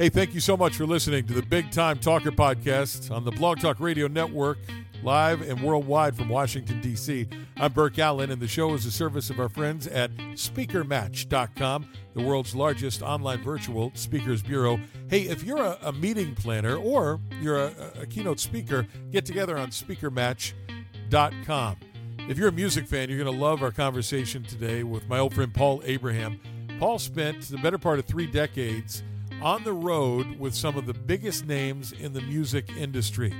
[0.00, 3.30] Hey, thank you so much for listening to the Big Time Talker podcast on the
[3.30, 4.56] Blog Talk Radio Network,
[5.02, 7.28] live and worldwide from Washington, D.C.
[7.58, 12.22] I'm Burke Allen, and the show is a service of our friends at SpeakerMatch.com, the
[12.22, 14.80] world's largest online virtual speakers bureau.
[15.10, 19.58] Hey, if you're a, a meeting planner or you're a, a keynote speaker, get together
[19.58, 21.76] on SpeakerMatch.com.
[22.20, 25.34] If you're a music fan, you're going to love our conversation today with my old
[25.34, 26.40] friend Paul Abraham.
[26.78, 29.02] Paul spent the better part of three decades
[29.42, 33.34] on the road with some of the biggest names in the music industry.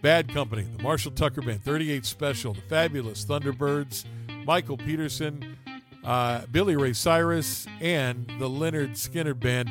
[0.00, 4.04] Bad Company, the Marshall Tucker Band, 38 Special, the Fabulous Thunderbirds,
[4.44, 5.58] Michael Peterson,
[6.04, 9.68] uh, Billy Ray Cyrus, and the Lynyrd Skynyrd Band.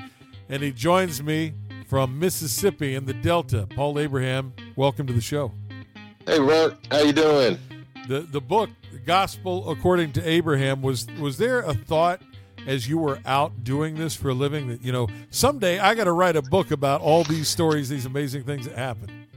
[0.49, 1.53] And he joins me
[1.88, 3.67] from Mississippi in the Delta.
[3.75, 5.52] Paul Abraham, welcome to the show.
[6.25, 7.57] Hey, Rock, how you doing?
[8.07, 12.21] The the book, the Gospel According to Abraham, was was there a thought
[12.67, 16.05] as you were out doing this for a living that you know someday I got
[16.05, 19.27] to write a book about all these stories, these amazing things that happen?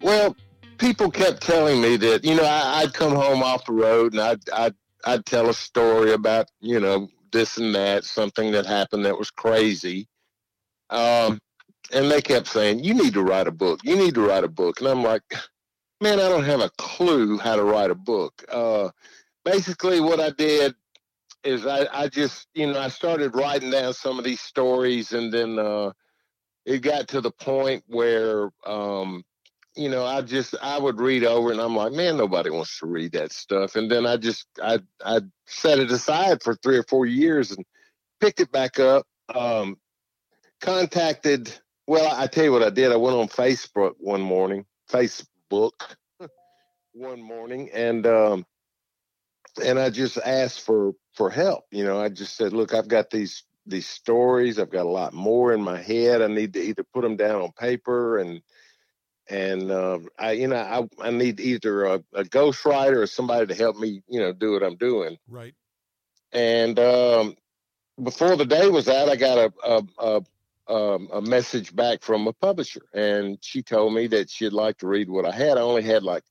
[0.00, 0.36] Well,
[0.78, 4.20] people kept telling me that you know I, would come home off the road and
[4.20, 4.74] I'd, I'd
[5.06, 9.30] I'd tell a story about you know this and that, something that happened that was
[9.30, 10.08] crazy.
[10.90, 11.38] Um,
[11.92, 13.80] and they kept saying, "You need to write a book.
[13.84, 15.22] You need to write a book." And I'm like,
[16.00, 18.90] "Man, I don't have a clue how to write a book." Uh,
[19.44, 20.74] basically, what I did
[21.44, 25.32] is I, I just you know I started writing down some of these stories, and
[25.32, 25.92] then uh,
[26.64, 29.24] it got to the point where um,
[29.76, 32.86] you know I just I would read over, and I'm like, man, nobody wants to
[32.86, 36.84] read that stuff, and then I just I I set it aside for three or
[36.84, 37.64] four years and
[38.20, 39.06] picked it back up.
[39.34, 39.76] Um,
[40.60, 41.52] contacted.
[41.86, 42.92] Well, I tell you what I did.
[42.92, 44.64] I went on Facebook one morning.
[44.90, 45.72] Facebook
[46.92, 48.46] one morning, and um,
[49.62, 51.64] and I just asked for for help.
[51.70, 54.58] You know, I just said, look, I've got these these stories.
[54.58, 56.20] I've got a lot more in my head.
[56.20, 58.42] I need to either put them down on paper and
[59.28, 63.54] and uh, I, you know, I, I need either a, a ghostwriter or somebody to
[63.54, 65.16] help me, you know, do what I'm doing.
[65.26, 65.54] Right.
[66.32, 67.36] And um,
[68.02, 69.82] before the day was out, I got a, a,
[70.68, 74.76] a, um, a message back from a publisher, and she told me that she'd like
[74.78, 75.56] to read what I had.
[75.56, 76.24] I only had like,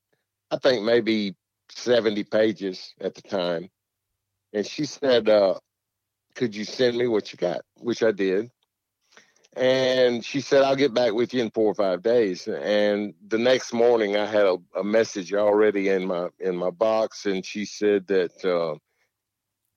[0.52, 1.34] I think maybe
[1.70, 3.70] 70 pages at the time
[4.54, 5.58] and she said, uh,
[6.34, 8.50] "Could you send me what you got?" Which I did.
[9.56, 13.38] And she said, "I'll get back with you in four or five days." And the
[13.38, 17.64] next morning, I had a, a message already in my in my box, and she
[17.64, 18.76] said that uh,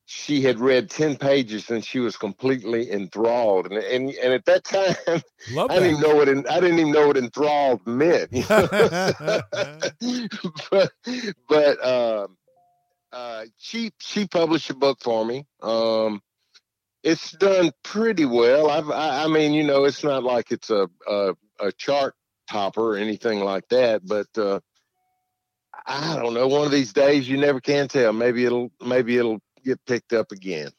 [0.05, 4.63] she had read 10 pages and she was completely enthralled and and, and at that
[4.63, 4.95] time
[5.51, 8.29] Love I didn't even know what I didn't even know what enthralled meant
[10.71, 10.93] but
[11.49, 12.37] but um,
[13.17, 15.45] uh, she she published a book for me.
[15.61, 16.21] Um,
[17.03, 18.69] it's done pretty well.
[18.69, 22.13] I've, I, I mean, you know, it's not like it's a a, a chart
[22.47, 24.59] topper or anything like that, but uh,
[25.85, 26.47] I don't know.
[26.47, 28.13] One of these days, you never can tell.
[28.13, 30.69] Maybe it'll maybe it'll get picked up again.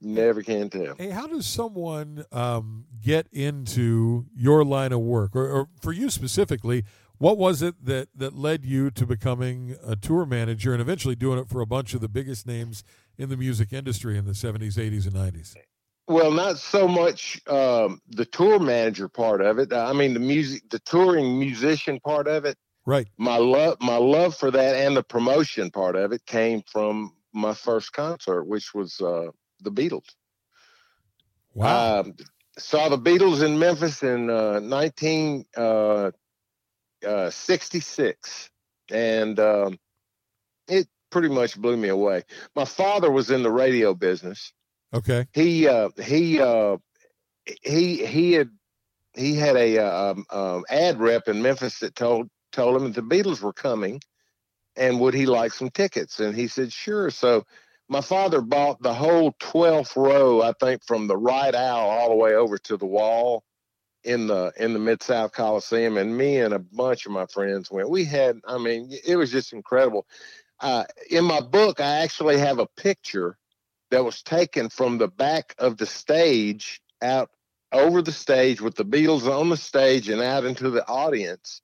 [0.00, 0.94] never can tell.
[0.96, 6.10] Hey, how does someone um, get into your line of work, or, or for you
[6.10, 6.84] specifically?
[7.22, 11.38] What was it that, that led you to becoming a tour manager and eventually doing
[11.38, 12.82] it for a bunch of the biggest names
[13.16, 15.54] in the music industry in the 70s, 80s, and 90s?
[16.08, 19.72] Well, not so much um, the tour manager part of it.
[19.72, 22.56] I mean, the music, the touring musician part of it.
[22.86, 23.06] Right.
[23.18, 27.54] My love, my love for that, and the promotion part of it came from my
[27.54, 29.28] first concert, which was uh,
[29.60, 30.08] the Beatles.
[31.54, 32.00] Wow.
[32.00, 32.14] Um,
[32.58, 36.10] saw the Beatles in Memphis in uh, 19, uh,
[37.06, 38.50] uh, 66,
[38.90, 39.78] and um,
[40.68, 42.24] it pretty much blew me away.
[42.56, 44.52] My father was in the radio business.
[44.94, 45.26] Okay.
[45.32, 46.76] He uh, he uh,
[47.62, 48.50] he he had
[49.14, 52.94] he had a uh, um, um, ad rep in Memphis that told told him that
[52.94, 54.00] the Beatles were coming,
[54.76, 56.20] and would he like some tickets?
[56.20, 57.10] And he said sure.
[57.10, 57.44] So
[57.88, 62.16] my father bought the whole 12th row, I think, from the right aisle all the
[62.16, 63.42] way over to the wall
[64.04, 67.70] in the in the Mid South Coliseum, and me and a bunch of my friends
[67.70, 67.90] went.
[67.90, 70.06] We had, I mean, it was just incredible.
[70.60, 73.36] Uh, in my book, I actually have a picture
[73.90, 77.30] that was taken from the back of the stage out
[77.72, 81.62] over the stage with the Beatles on the stage and out into the audience.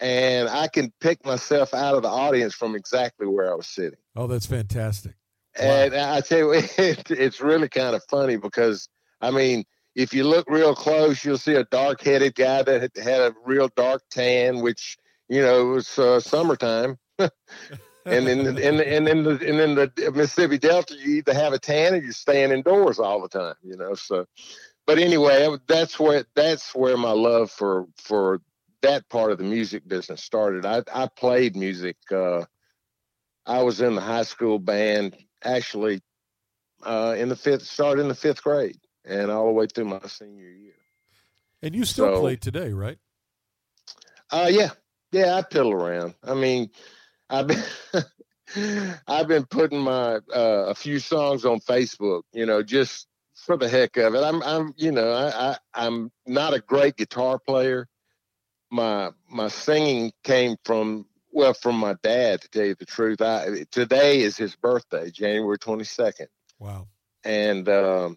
[0.00, 3.98] And I can pick myself out of the audience from exactly where I was sitting.
[4.16, 5.12] Oh, that's fantastic.
[5.58, 5.64] Wow.
[5.64, 8.88] And I tell you, it, it's really kind of funny because,
[9.20, 9.64] I mean,
[9.94, 13.68] if you look real close, you'll see a dark headed guy that had a real
[13.76, 14.96] dark tan, which,
[15.28, 16.98] you know, it was uh, summertime.
[17.18, 17.30] and
[18.28, 21.94] in the, and, in the and in the Mississippi Delta, you either have a tan
[21.94, 23.94] or you're staying indoors all the time, you know.
[23.94, 24.26] So,
[24.86, 28.40] but anyway, that's where that's where my love for for
[28.80, 30.66] that part of the music business started.
[30.66, 31.96] I I played music.
[32.10, 32.44] Uh,
[33.46, 36.00] I was in the high school band actually
[36.84, 40.00] uh, in the fifth, started in the fifth grade, and all the way through my
[40.06, 40.74] senior year.
[41.62, 42.98] And you still so, play today, right?
[44.30, 44.70] Uh, yeah,
[45.12, 45.36] yeah.
[45.36, 46.14] I piddle around.
[46.24, 46.70] I mean,
[47.30, 47.62] I've been
[49.06, 52.22] I've been putting my uh, a few songs on Facebook.
[52.32, 53.06] You know, just
[53.42, 54.22] for the heck of it.
[54.22, 57.88] I'm I'm you know I, I I'm not a great guitar player.
[58.70, 63.20] My my singing came from well from my dad to tell you the truth.
[63.20, 66.28] I today is his birthday, January twenty second.
[66.58, 66.88] Wow.
[67.24, 68.16] And um,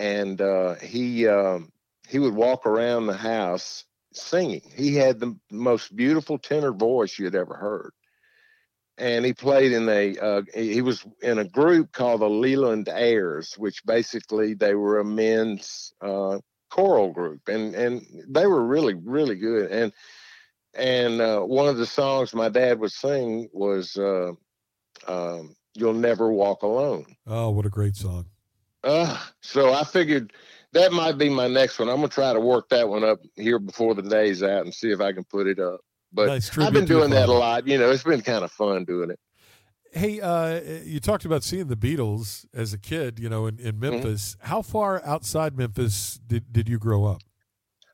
[0.00, 1.70] and uh, he um,
[2.08, 4.62] he would walk around the house singing.
[4.74, 7.92] He had the most beautiful tenor voice you'd ever heard
[9.00, 13.54] and he played in a uh, he was in a group called the Leland Airs,
[13.56, 16.38] which basically they were a men's uh,
[16.70, 19.70] choral group, and and they were really really good.
[19.70, 19.92] And
[20.74, 24.32] and uh, one of the songs my dad would sing was uh,
[25.08, 28.26] um, "You'll Never Walk Alone." Oh, what a great song!
[28.82, 30.32] Uh, so I figured
[30.72, 31.88] that might be my next one.
[31.88, 34.90] I'm gonna try to work that one up here before the day's out and see
[34.90, 35.80] if I can put it up.
[36.12, 37.66] But nice I've been doing that a lot.
[37.66, 39.18] You know, it's been kind of fun doing it.
[39.92, 43.72] Hey, uh, you talked about seeing the Beatles as a kid, you know, in, in
[43.72, 43.80] mm-hmm.
[43.80, 44.36] Memphis.
[44.36, 44.48] Mm-hmm.
[44.48, 47.22] How far outside Memphis did, did you grow up?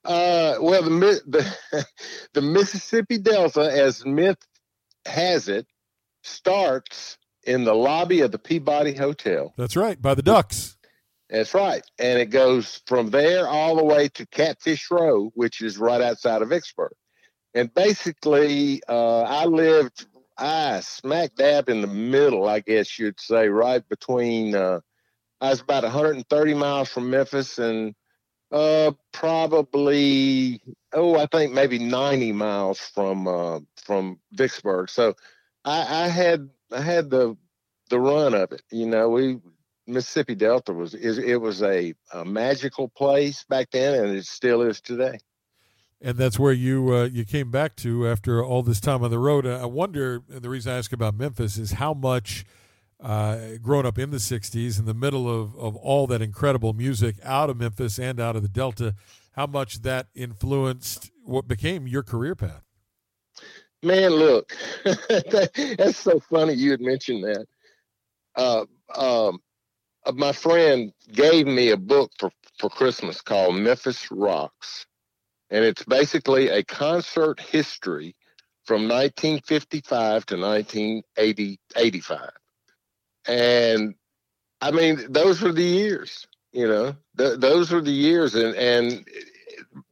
[0.04, 1.86] Uh, well, the, the
[2.34, 4.38] the Mississippi Delta, as myth
[5.06, 5.66] has it,
[6.22, 9.54] starts in the lobby of the Peabody Hotel.
[9.56, 10.75] That's right, by the Ducks.
[11.28, 15.76] That's right, and it goes from there all the way to Catfish Row, which is
[15.76, 16.92] right outside of Vicksburg
[17.56, 20.06] and basically, uh, I lived
[20.36, 24.54] I smack dab in the middle, I guess you'd say, right between.
[24.54, 24.80] Uh,
[25.40, 27.94] I was about 130 miles from Memphis, and
[28.52, 30.60] uh, probably
[30.92, 34.90] oh, I think maybe 90 miles from uh, from Vicksburg.
[34.90, 35.14] So
[35.64, 37.38] I, I had I had the
[37.88, 38.62] the run of it.
[38.70, 39.38] You know, we
[39.86, 44.80] Mississippi Delta was it was a, a magical place back then, and it still is
[44.80, 45.18] today
[46.00, 49.18] and that's where you uh, you came back to after all this time on the
[49.18, 49.46] road.
[49.46, 52.44] I wonder, the reason I ask about Memphis is how much,
[53.00, 57.16] uh, growing up in the '60s, in the middle of of all that incredible music
[57.22, 58.94] out of Memphis and out of the Delta,
[59.32, 62.62] how much that influenced what became your career path.
[63.82, 67.46] Man, look, that's so funny you had mentioned that.
[68.34, 69.40] Uh, um,
[70.14, 74.86] my friend gave me a book for, for Christmas called Memphis Rocks.
[75.50, 78.14] And it's basically a concert history
[78.64, 82.30] from 1955 to 1985.
[83.28, 83.94] And
[84.60, 89.06] I mean, those were the years, you know, th- those were the years, and and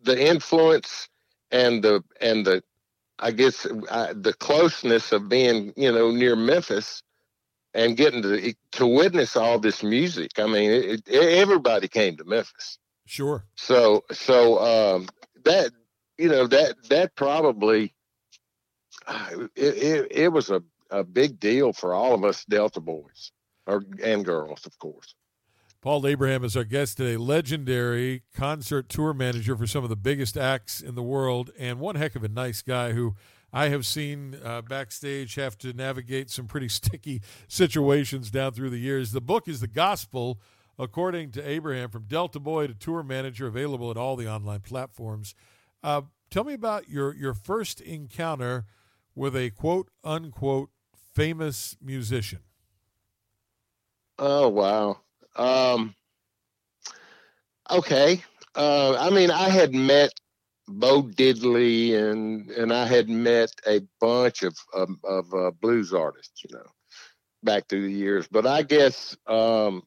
[0.02, 1.08] the influence
[1.50, 2.62] and the and the
[3.18, 7.02] I guess uh, the closeness of being, you know, near Memphis
[7.74, 10.32] and getting to to witness all this music.
[10.38, 12.78] I mean, it, it, everybody came to Memphis.
[13.06, 13.44] Sure.
[13.56, 15.08] So so um,
[15.44, 15.72] that
[16.18, 17.94] you know that that probably
[19.06, 23.32] it, it, it was a, a big deal for all of us Delta boys
[23.66, 25.14] or and girls, of course.
[25.82, 30.34] Paul Abraham is our guest today, legendary concert tour manager for some of the biggest
[30.34, 33.16] acts in the world, and one heck of a nice guy who
[33.54, 38.78] I have seen uh, backstage have to navigate some pretty sticky situations down through the
[38.78, 39.12] years.
[39.12, 40.40] The book is The Gospel
[40.76, 45.34] according to Abraham, from Delta Boy to tour manager, available at all the online platforms.
[45.84, 48.64] Uh, tell me about your your first encounter
[49.14, 50.70] with a quote unquote
[51.14, 52.40] famous musician.
[54.18, 54.98] Oh wow.
[55.36, 55.94] Um,
[57.70, 58.22] okay.
[58.56, 60.12] Uh, I mean, I had met
[60.66, 66.42] Bo Diddley and and I had met a bunch of of, of uh, blues artists,
[66.42, 66.66] you know,
[67.42, 68.26] back through the years.
[68.28, 69.82] But I guess um,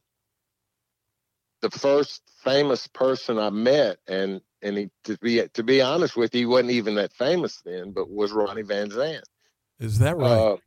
[1.62, 6.36] the first famous person I met, and and he to be to be honest with
[6.36, 9.24] you, he wasn't even that famous then, but was Ronnie Van Zant.
[9.79, 10.31] Is that right?
[10.31, 10.57] Uh,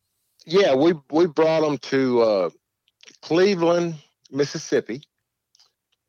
[0.45, 2.51] yeah, we we brought him to uh,
[3.23, 3.95] Cleveland,
[4.31, 5.03] Mississippi,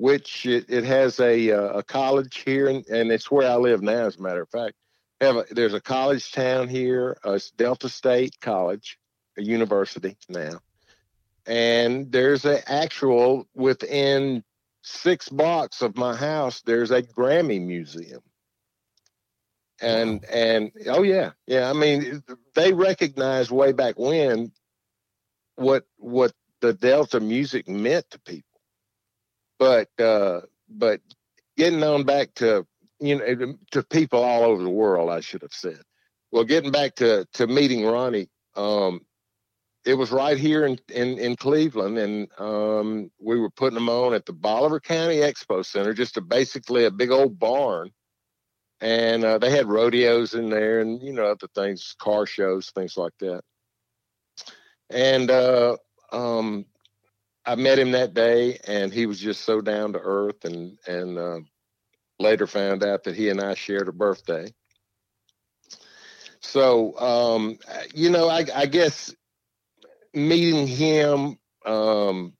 [0.01, 3.84] which it, it has a uh, a college here, and, and it's where I live
[3.84, 4.08] now.
[4.08, 4.74] As a matter of fact,
[5.22, 8.98] have a, there's a college town here, uh, Delta State College,
[9.38, 10.60] a university now,
[11.46, 14.43] and there's an actual within
[14.81, 18.24] six blocks of my house, there's a Grammy museum.
[19.84, 21.70] And and oh yeah, yeah.
[21.70, 22.24] I mean,
[22.55, 24.51] they recognized way back when
[25.55, 28.50] what what the Delta music meant to people.
[29.62, 31.01] But uh, but
[31.56, 32.65] getting on back to
[33.00, 35.80] you know to people all over the world, I should have said.
[36.32, 39.06] Well, getting back to to meeting Ronnie, um,
[39.86, 44.15] it was right here in in, in Cleveland, and um, we were putting them on
[44.15, 47.91] at the Bolivar County Expo Center, just a basically a big old barn,
[48.80, 52.98] and uh, they had rodeos in there, and you know other things, car shows, things
[52.98, 53.44] like that.
[54.89, 55.77] And uh,
[56.12, 56.65] um,
[57.45, 61.17] I met him that day, and he was just so down to earth, and and
[61.17, 61.39] uh,
[62.19, 64.53] later found out that he and I shared a birthday.
[66.41, 67.60] So, um,
[67.93, 69.13] you know, I, I, guess
[70.13, 72.33] meeting him um,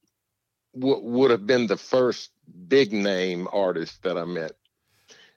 [0.74, 2.32] w- would have been the first
[2.68, 4.54] big name artist that I met,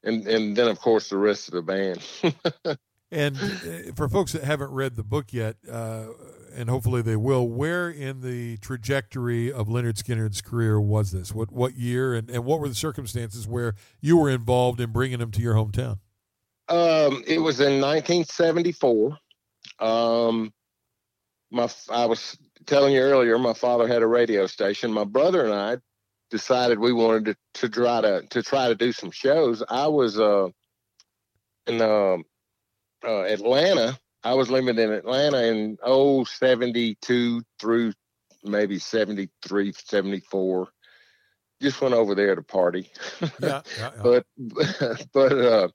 [0.02, 2.78] and and then of course the rest of the band.
[3.10, 6.06] and uh, for folks that haven't read the book yet, uh,
[6.54, 11.34] and hopefully they will, where in the trajectory of Lynyrd Skynyrd's career was this?
[11.34, 15.20] What what year and, and what were the circumstances where you were involved in bringing
[15.20, 15.98] him to your hometown?
[16.68, 19.18] Um, it was in 1974.
[19.80, 20.52] Um,
[21.50, 24.92] my I was telling you earlier, my father had a radio station.
[24.92, 25.78] My brother and I
[26.30, 29.62] decided we wanted to, to try to to try to do some shows.
[29.68, 30.48] I was uh,
[31.66, 32.18] in uh,
[33.04, 33.98] uh, Atlanta.
[34.24, 37.92] I was living in Atlanta in oh 72 through
[38.42, 40.68] maybe 73, 74.
[41.60, 42.90] Just went over there to party.
[43.40, 44.02] Yeah, yeah, yeah.
[44.02, 44.26] but
[45.12, 45.68] but uh,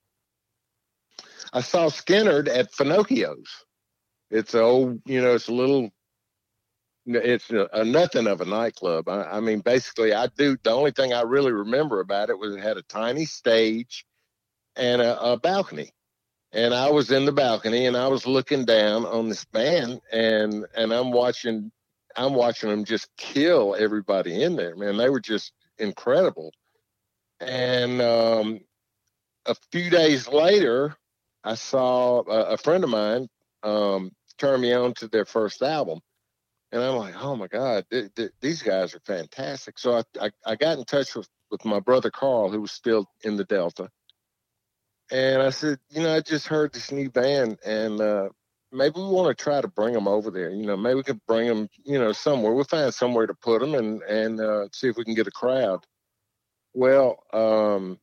[1.53, 3.65] I saw Skynyrd at Funochio's.
[4.32, 5.89] It's a old, you know, it's a little,
[7.06, 9.10] it's a, a nothing of a nightclub.
[9.10, 10.58] I, I, mean, basically, I do.
[10.62, 14.06] The only thing I really remember about it was it had a tiny stage
[14.75, 15.91] and a, a balcony,
[16.51, 20.65] and I was in the balcony and I was looking down on this band, and
[20.75, 21.72] and I'm watching,
[22.15, 24.75] I'm watching them just kill everybody in there.
[24.75, 26.51] Man, they were just incredible.
[27.39, 28.60] And um,
[29.46, 30.96] a few days later,
[31.44, 33.27] I saw a, a friend of mine
[33.63, 36.00] um, turn me on to their first album.
[36.72, 39.79] And I'm like, oh my God, th- th- these guys are fantastic.
[39.79, 43.08] So I, I, I, got in touch with, with my brother Carl, who was still
[43.24, 43.89] in the Delta.
[45.12, 48.30] And I said, you know, I just heard this new band and uh,
[48.72, 50.51] maybe we want to try to bring them over there.
[50.51, 52.54] You know, maybe we could bring them, you know, somewhere.
[52.54, 55.32] We'll find somewhere to put them and, and uh, see if we can get a
[55.32, 55.86] crowd.
[56.74, 58.00] Well, um,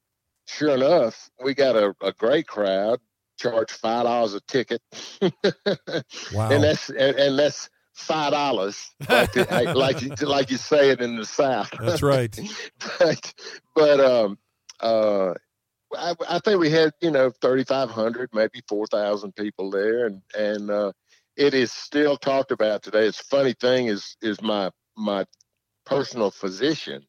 [0.47, 3.01] sure enough, we got a, a great crowd
[3.39, 4.81] charge five dollars a ticket.
[6.33, 6.51] wow.
[6.51, 9.37] And that's and, and that's five dollars, like,
[9.75, 11.71] like you like you say it in the South.
[11.81, 12.37] That's right.
[12.99, 13.35] but
[13.75, 14.39] but um
[14.81, 15.35] uh.
[15.95, 20.93] I, I think we had, you know, 3,500, maybe 4,000 people there, and and uh,
[21.37, 23.07] it is still talked about today.
[23.07, 25.25] It's funny thing is is my my
[25.85, 27.07] personal physician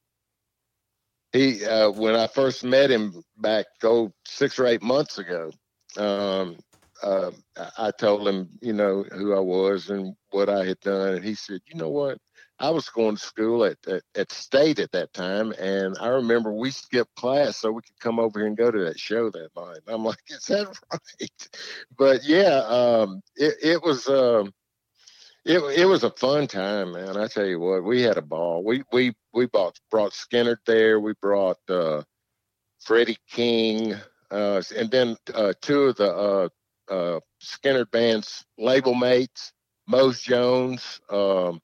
[1.34, 5.51] he uh, when I first met him back oh six or eight months ago,
[5.98, 6.57] um,
[7.03, 7.31] uh,
[7.77, 11.36] I told him, you know, who I was and what I had done, and he
[11.36, 12.17] said, you know what?
[12.60, 16.52] I was going to school at, at, at state at that time, and I remember
[16.52, 19.50] we skipped class so we could come over here and go to that show that
[19.56, 19.80] night.
[19.88, 21.50] I'm like, is that right?
[21.98, 24.54] But yeah, um, it, it was um,
[25.46, 27.18] it it was a fun time, man.
[27.18, 28.64] I tell you what, we had a ball.
[28.64, 31.00] We we we bought brought Skynyrd there.
[31.00, 32.02] We brought uh,
[32.80, 33.96] Freddie King
[34.32, 36.50] uh, and then uh, two of the uh,
[36.92, 39.54] uh, Skynyrd band's label mates,
[39.88, 41.62] Mose Jones, um,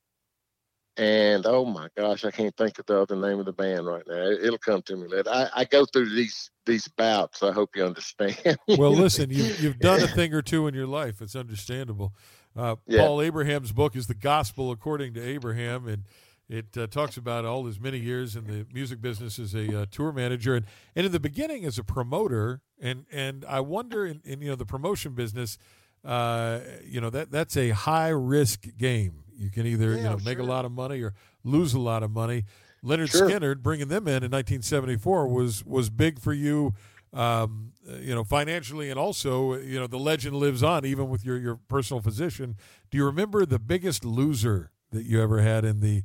[0.98, 4.04] and oh my gosh, I can't think of the other name of the band right
[4.08, 4.30] now.
[4.30, 5.30] It'll come to me later.
[5.30, 7.42] I, I go through these these bouts.
[7.42, 8.58] I hope you understand.
[8.78, 11.22] well, listen, you, you've done a thing or two in your life.
[11.22, 12.14] It's understandable.
[12.56, 13.02] Uh, yeah.
[13.02, 16.04] Paul Abraham's book is the Gospel according to Abraham, and
[16.48, 19.86] it uh, talks about all his many years in the music business as a uh,
[19.90, 22.62] tour manager, and, and in the beginning as a promoter.
[22.80, 25.58] And and I wonder, in, in you know the promotion business,
[26.06, 29.23] uh, you know that that's a high risk game.
[29.38, 31.14] You can either yeah, you know make a lot of money or
[31.44, 32.46] lose a lot of money.
[32.84, 33.30] Lynyrd sure.
[33.30, 36.74] Skynyrd bringing them in in 1974 was was big for you.
[37.14, 41.38] Um, you know, financially, and also, you know, the legend lives on even with your,
[41.38, 42.56] your personal physician.
[42.90, 46.04] Do you remember the biggest loser that you ever had in the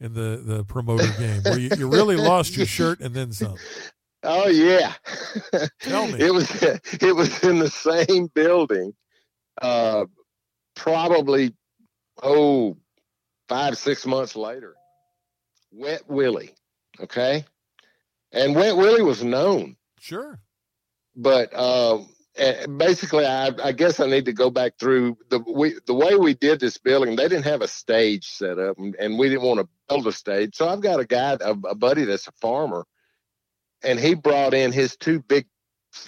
[0.00, 3.56] in the the promoter game where you, you really lost your shirt and then some.
[4.22, 4.94] Oh yeah.
[5.80, 6.18] Tell me.
[6.18, 8.94] It was it was in the same building.
[9.60, 10.06] Uh,
[10.74, 11.54] probably
[12.22, 12.76] oh
[13.48, 14.74] five six months later.
[15.70, 16.54] Wet Willie,
[17.00, 17.44] okay,
[18.32, 19.76] and Wet Willie was known.
[20.00, 20.38] Sure.
[21.14, 21.98] But uh,
[22.76, 26.34] basically, I, I, guess I need to go back through the we, the way we
[26.34, 27.16] did this building.
[27.16, 30.12] They didn't have a stage set up, and, and we didn't want to build a
[30.12, 30.54] stage.
[30.54, 32.86] So I've got a guy, a, a buddy that's a farmer,
[33.82, 35.46] and he brought in his two big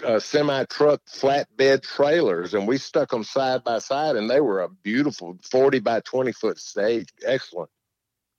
[0.03, 4.61] uh, semi truck flatbed trailers, and we stuck them side by side, and they were
[4.61, 7.71] a beautiful forty by twenty foot stage, excellent.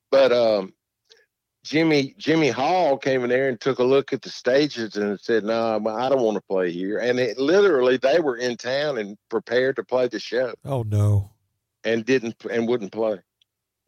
[0.09, 0.73] But um,
[1.63, 5.43] Jimmy Jimmy Hall came in there and took a look at the stages and said,
[5.43, 8.97] "No, nah, I don't want to play here." And it literally, they were in town
[8.97, 10.53] and prepared to play the show.
[10.65, 11.31] Oh no!
[11.83, 13.19] And didn't and wouldn't play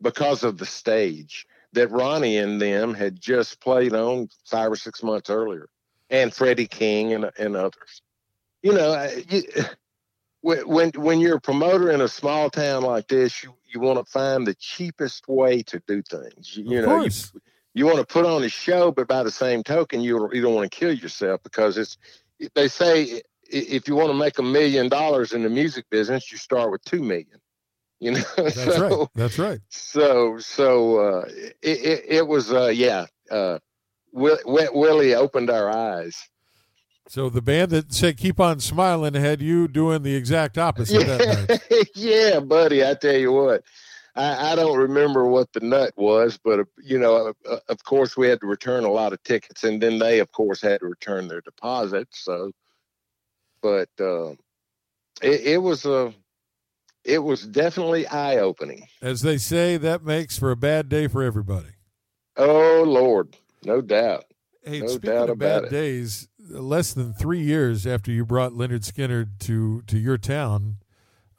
[0.02, 5.02] because of the stage that Ronnie and them had just played on five or six
[5.02, 5.68] months earlier,
[6.14, 8.02] and Freddie King and and others.
[8.62, 9.44] You know, you,
[10.42, 14.10] when when you're a promoter in a small town like this, you you want to
[14.10, 16.56] find the cheapest way to do things.
[16.56, 17.12] You, you know, you,
[17.74, 20.54] you want to put on a show, but by the same token, you you don't
[20.54, 21.98] want to kill yourself because it's.
[22.56, 26.38] They say if you want to make a million dollars in the music business, you
[26.38, 27.40] start with two million.
[28.00, 29.08] You know, that's so, right.
[29.16, 29.60] That's right.
[29.70, 31.26] So so uh,
[31.62, 33.06] it, it, it was uh, yeah.
[33.32, 33.60] Uh,
[34.14, 36.30] Wet Willie opened our eyes.
[37.08, 41.06] So the band that said "Keep on Smiling" had you doing the exact opposite.
[41.06, 41.58] Yeah,
[41.96, 42.86] yeah buddy.
[42.86, 43.64] I tell you what,
[44.16, 48.16] I, I, don't remember what the nut was, but uh, you know, uh, of course,
[48.16, 50.88] we had to return a lot of tickets, and then they, of course, had to
[50.88, 52.24] return their deposits.
[52.24, 52.52] So,
[53.62, 54.32] but uh,
[55.22, 56.14] it, it was a,
[57.04, 58.88] it was definitely eye opening.
[59.02, 61.74] As they say, that makes for a bad day for everybody.
[62.38, 64.26] Oh Lord, no doubt.
[64.64, 65.72] Hey, no speaking doubt of bad it.
[65.72, 70.78] days, less than three years after you brought Lynyrd Skynyrd to to your town,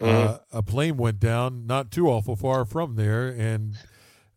[0.00, 0.34] Mm-hmm.
[0.34, 3.76] Uh, a plane went down not too awful far from there, and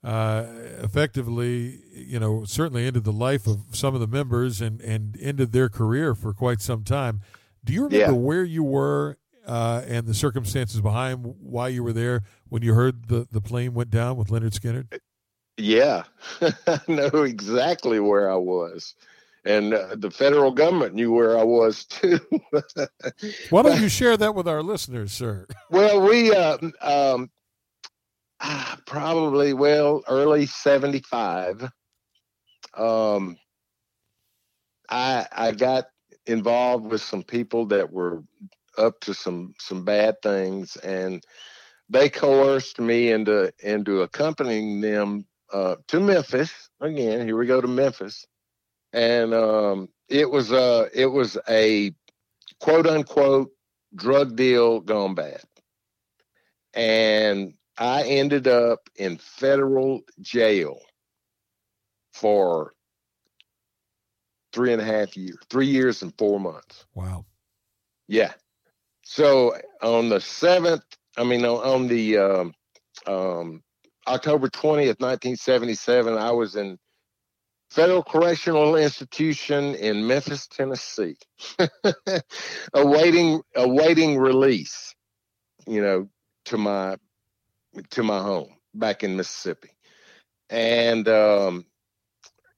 [0.03, 0.45] uh,
[0.81, 5.51] effectively, you know, certainly ended the life of some of the members and and ended
[5.51, 7.21] their career for quite some time.
[7.65, 8.17] Do you remember yeah.
[8.17, 9.17] where you were
[9.47, 13.73] uh, and the circumstances behind why you were there when you heard the the plane
[13.73, 14.99] went down with Lynyrd Skynyrd?
[15.57, 16.03] Yeah,
[16.41, 18.93] I know exactly where I was
[19.47, 22.19] and uh, the federal government knew where I was too.
[23.49, 25.47] Why don't you share that with our listeners, sir?
[25.69, 27.29] Well, we uh, um,
[28.39, 31.69] ah, probably well early '75.
[32.73, 33.37] Um,
[34.89, 35.85] I I got
[36.25, 38.23] involved with some people that were
[38.77, 41.23] up to some some bad things, and
[41.89, 46.69] they coerced me into into accompanying them uh, to Memphis.
[46.79, 48.25] Again, here we go to Memphis
[48.93, 51.93] and um, it was a it was a
[52.59, 53.51] quote unquote
[53.95, 55.43] drug deal gone bad,
[56.73, 60.79] and I ended up in federal jail
[62.13, 62.73] for
[64.53, 66.85] three and a half years, three years and four months.
[66.95, 67.25] Wow.
[68.07, 68.33] Yeah.
[69.03, 70.83] So on the seventh,
[71.17, 72.53] I mean, on, on the um,
[73.05, 73.63] um,
[74.07, 76.77] October 20th, 1977, I was in
[77.69, 81.17] Federal Correctional Institution in Memphis, Tennessee,
[82.73, 84.95] awaiting awaiting release.
[85.67, 86.09] You know,
[86.45, 86.95] to my
[87.91, 89.71] to my home back in Mississippi,
[90.49, 91.65] and um,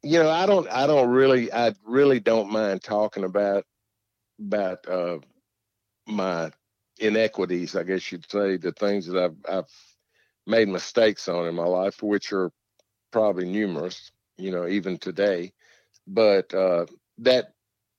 [0.04, 3.66] you know, I don't I don't really I really don't mind talking about
[4.40, 5.18] about uh,
[6.08, 6.52] my
[7.00, 7.76] inequities.
[7.76, 9.99] I guess you'd say the things that I've I've
[10.48, 12.52] made mistakes on in my life, which are
[13.12, 15.52] probably numerous you know, even today.
[16.08, 16.86] But uh,
[17.20, 17.54] that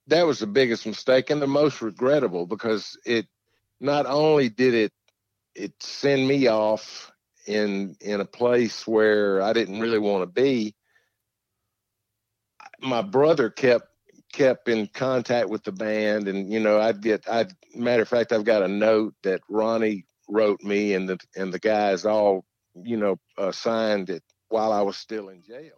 [0.07, 3.27] that was the biggest mistake and the most regrettable because it
[3.79, 4.91] not only did it
[5.55, 7.11] it send me off
[7.45, 10.75] in in a place where I didn't really want to be.
[12.81, 13.87] My brother kept
[14.33, 17.29] kept in contact with the band, and you know, I'd get.
[17.29, 21.53] I matter of fact, I've got a note that Ronnie wrote me, and the and
[21.53, 25.77] the guys all you know uh, signed it while I was still in jail.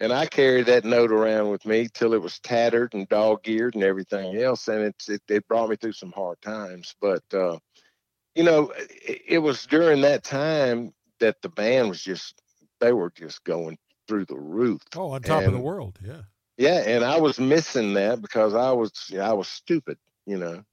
[0.00, 3.74] And I carried that note around with me till it was tattered and dog eared
[3.74, 4.66] and everything else.
[4.66, 6.96] And it's, it, it brought me through some hard times.
[7.00, 7.58] But, uh,
[8.34, 12.42] you know, it, it was during that time that the band was just,
[12.80, 14.82] they were just going through the roof.
[14.96, 15.98] Oh, on top and, of the world.
[16.04, 16.22] Yeah.
[16.58, 16.82] Yeah.
[16.84, 20.64] And I was missing that because I was, I was stupid, you know,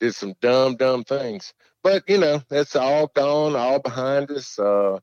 [0.00, 1.52] did some dumb, dumb things.
[1.82, 4.58] But, you know, that's all gone, all behind us.
[4.58, 4.98] Uh,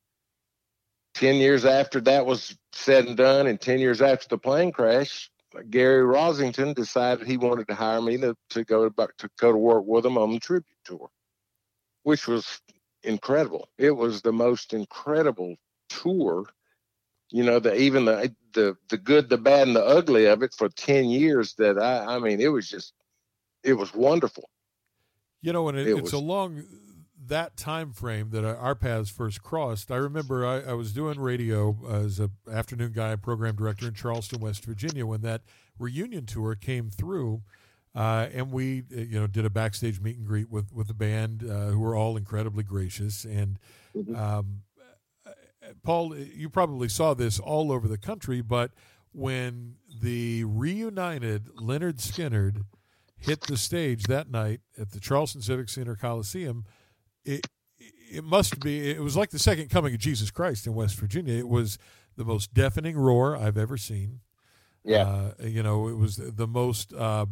[1.16, 5.30] 10 years after that was said and done, and 10 years after the plane crash,
[5.70, 9.58] Gary Rossington decided he wanted to hire me to, to go back to go to
[9.58, 11.10] work with him on the tribute tour,
[12.02, 12.60] which was
[13.04, 13.70] incredible.
[13.78, 15.56] It was the most incredible
[15.90, 16.46] tour.
[17.30, 20.54] You know, the even the the the good, the bad, and the ugly of it
[20.54, 22.94] for 10 years that I I mean, it was just
[23.64, 24.50] it was wonderful.
[25.44, 26.64] You know, and it, it's was, along
[27.28, 31.78] that time frame that our paths first crossed, I remember I, I was doing radio
[31.90, 35.42] as an afternoon guy, program director in Charleston, West Virginia, when that
[35.78, 37.44] reunion tour came through.
[37.96, 40.96] Uh, and we, uh, you know, did a backstage meet and greet with with the
[40.96, 43.24] band, uh, who were all incredibly gracious.
[43.24, 43.60] And
[43.96, 44.16] mm-hmm.
[44.16, 44.62] um,
[45.84, 48.72] Paul, you probably saw this all over the country, but
[49.12, 52.64] when the reunited Lynyrd Skynyrd
[53.24, 56.66] hit the stage that night at the Charleston Civic Center Coliseum,
[57.24, 57.48] it
[58.12, 61.34] it must be it was like the second coming of Jesus Christ in West Virginia.
[61.38, 61.78] It was
[62.16, 64.20] the most deafening roar I've ever seen.
[64.84, 67.26] Yeah, uh, you know, it was the most uh,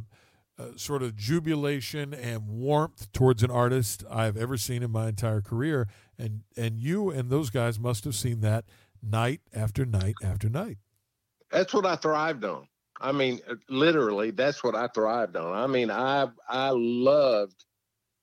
[0.58, 5.42] uh, sort of jubilation and warmth towards an artist I've ever seen in my entire
[5.42, 5.88] career.
[6.18, 8.66] And and you and those guys must have seen that
[9.04, 10.78] night after night after night.
[11.52, 12.68] That's what I thrived on.
[13.02, 15.54] I mean, uh, literally, that's what I thrived on.
[15.54, 17.66] I mean, I I loved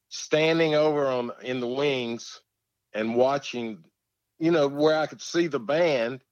[0.08, 2.40] standing over on in the wings
[2.94, 3.84] and watching,
[4.38, 6.22] you know, where I could see the band,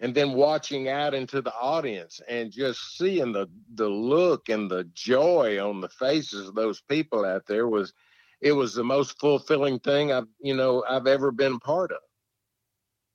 [0.00, 4.84] and then watching out into the audience and just seeing the the look and the
[4.94, 7.92] joy on the faces of those people out there was,
[8.40, 11.98] it was the most fulfilling thing I've you know I've ever been part of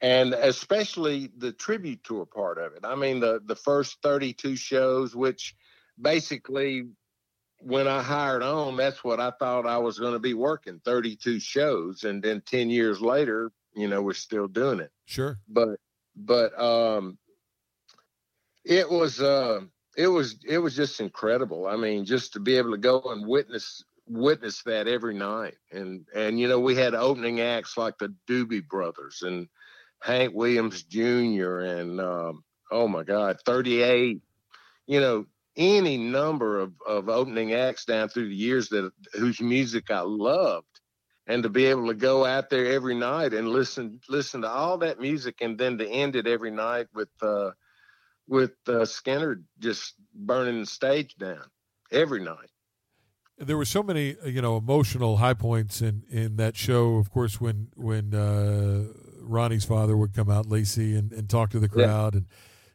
[0.03, 2.83] and especially the tribute tour part of it.
[2.83, 5.55] I mean, the the first 32 shows, which
[5.99, 6.89] basically
[7.59, 11.39] when I hired on, that's what I thought I was going to be working 32
[11.39, 14.91] shows, and then 10 years later, you know, we're still doing it.
[15.05, 15.79] Sure, but
[16.15, 17.17] but um,
[18.65, 19.61] it was uh,
[19.95, 21.65] it was it was just incredible.
[21.65, 26.05] I mean, just to be able to go and witness witness that every night, and
[26.13, 29.47] and you know, we had opening acts like the Doobie Brothers and
[30.03, 31.59] Hank Williams Jr.
[31.59, 34.21] and um, oh my God, 38.
[34.85, 39.89] You know, any number of, of opening acts down through the years that whose music
[39.89, 40.67] I loved.
[41.25, 44.79] And to be able to go out there every night and listen listen to all
[44.79, 47.51] that music and then to end it every night with uh,
[48.27, 51.45] with uh, Skynyrd just burning the stage down
[51.93, 52.49] every night
[53.37, 57.39] there were so many you know emotional high points in in that show of course
[57.39, 58.85] when when uh,
[59.23, 62.19] Ronnie's father would come out, Lacy, and, and talk to the crowd, yeah.
[62.19, 62.27] and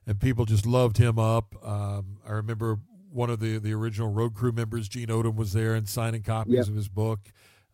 [0.06, 1.54] and people just loved him up.
[1.62, 2.78] Um, I remember
[3.10, 6.54] one of the the original road crew members, Gene Odom, was there and signing copies
[6.54, 6.60] yeah.
[6.60, 7.20] of his book.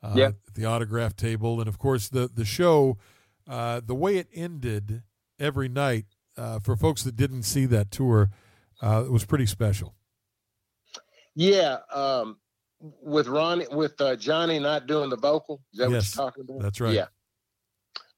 [0.02, 0.30] Uh, yeah.
[0.54, 2.98] the autograph table, and of course the the show,
[3.48, 5.02] uh, the way it ended
[5.38, 6.04] every night
[6.36, 8.30] uh, for folks that didn't see that tour,
[8.82, 9.94] uh, it was pretty special.
[11.34, 12.36] Yeah, um,
[12.80, 15.62] with Ronnie, with uh, Johnny not doing the vocal.
[15.72, 16.62] Is that yes, what you're talking about?
[16.62, 16.94] That's right.
[16.94, 17.06] Yeah.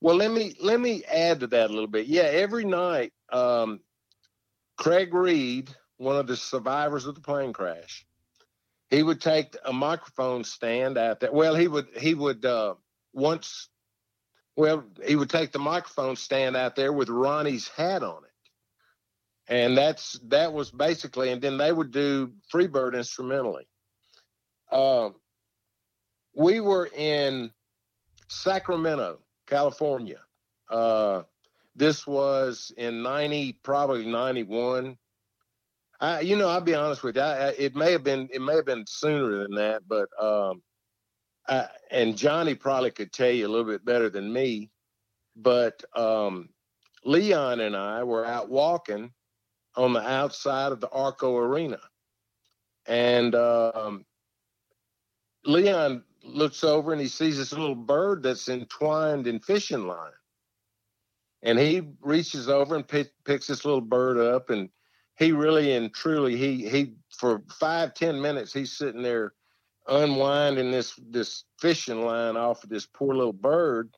[0.00, 2.06] Well, let me let me add to that a little bit.
[2.06, 3.80] Yeah, every night, um,
[4.76, 8.06] Craig Reed, one of the survivors of the plane crash,
[8.90, 11.32] he would take a microphone stand out there.
[11.32, 12.74] Well, he would he would uh,
[13.14, 13.68] once,
[14.54, 19.78] well, he would take the microphone stand out there with Ronnie's hat on it, and
[19.78, 21.32] that's that was basically.
[21.32, 23.66] And then they would do Freebird instrumentally.
[24.70, 25.14] Um,
[26.34, 27.50] we were in
[28.28, 30.20] Sacramento California.
[30.70, 31.22] Uh,
[31.74, 34.96] this was in 90, probably 91.
[36.00, 37.22] I, you know, I'll be honest with you.
[37.22, 40.62] I, it may have been, it may have been sooner than that, but, um,
[41.48, 44.70] I, and Johnny probably could tell you a little bit better than me,
[45.36, 46.48] but, um,
[47.04, 49.12] Leon and I were out walking
[49.76, 51.78] on the outside of the Arco Arena.
[52.86, 54.04] And, um,
[55.44, 60.12] Leon looks over and he sees this little bird that's entwined in fishing line.
[61.42, 64.68] And he reaches over and pick, picks this little bird up, and
[65.16, 69.32] he really and truly he he for five ten minutes he's sitting there
[69.88, 73.96] unwinding this this fishing line off of this poor little bird.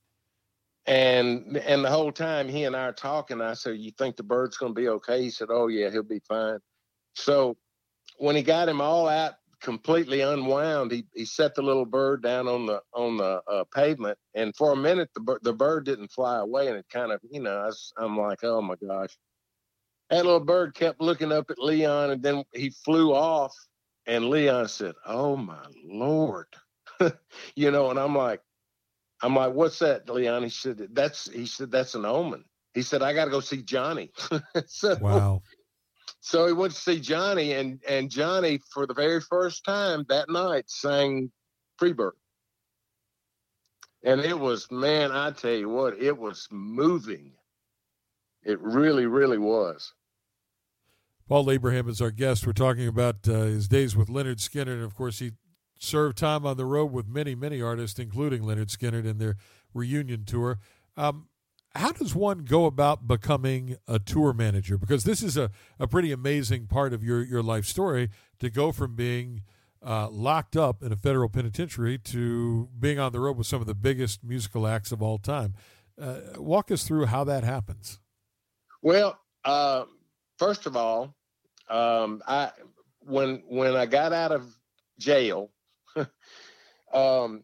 [0.87, 4.23] And and the whole time he and I are talking, I said, "You think the
[4.23, 6.59] bird's going to be okay?" He said, "Oh yeah, he'll be fine."
[7.15, 7.57] So
[8.19, 12.49] when he got him all out completely unwound, he, he set the little bird down
[12.49, 16.39] on the on the uh, pavement, and for a minute the the bird didn't fly
[16.39, 19.17] away, and it kind of you know I, I'm like oh my gosh,
[20.11, 23.55] that little bird kept looking up at Leon, and then he flew off,
[24.07, 26.47] and Leon said, "Oh my lord,"
[27.57, 28.41] you know, and I'm like,
[29.23, 30.45] I'm like, what's that, Leon?
[30.45, 32.45] He said that's he said that's an omen.
[32.75, 34.13] He said I got to go see Johnny.
[34.67, 35.43] so, wow.
[36.29, 40.29] So he went to see Johnny, and and Johnny, for the very first time that
[40.29, 41.31] night, sang
[41.81, 42.11] Freebird.
[44.05, 47.33] And it was, man, I tell you what, it was moving.
[48.45, 49.95] It really, really was.
[51.27, 52.47] Paul Abraham is our guest.
[52.47, 55.33] We're talking about uh, his days with Lynyrd Skynyrd, and of course, he
[55.79, 59.37] served time on the road with many, many artists, including Lynyrd Skynyrd, in their
[59.73, 60.59] reunion tour.
[60.95, 61.29] Um,
[61.75, 64.79] how does one go about becoming a tour manager?
[64.79, 68.73] Because this is a, a pretty amazing part of your, your life story to go
[68.73, 69.43] from being
[69.85, 73.67] uh, locked up in a federal penitentiary to being on the road with some of
[73.67, 75.55] the biggest musical acts of all time.
[76.01, 78.01] Uh, walk us through how that happens.
[78.83, 79.85] Well, uh,
[80.39, 81.15] first of all,
[81.69, 82.51] um, I
[83.01, 84.47] when when I got out of
[84.99, 85.51] jail,
[86.93, 87.43] um,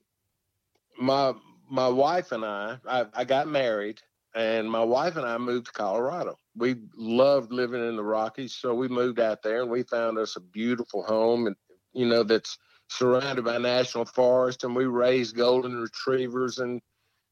[0.99, 1.35] my
[1.69, 4.01] my wife and I, I, I got married,
[4.35, 6.39] and my wife and I moved to Colorado.
[6.57, 10.37] We loved living in the Rockies, so we moved out there, and we found us
[10.37, 11.57] a beautiful home, and
[11.93, 16.81] you know that's surrounded by national forest, and we raised golden retrievers, and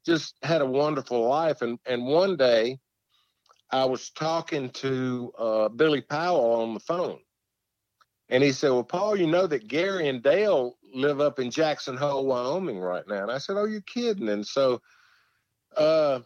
[0.06, 1.62] just had a wonderful life.
[1.62, 2.78] And and one day,
[3.70, 7.18] I was talking to uh, Billy Powell on the phone,
[8.28, 11.96] and he said, "Well, Paul, you know that Gary and Dale live up in Jackson
[11.96, 14.80] Hole, Wyoming, right now." And I said, "Oh, you're kidding?" And so,
[15.76, 16.20] uh,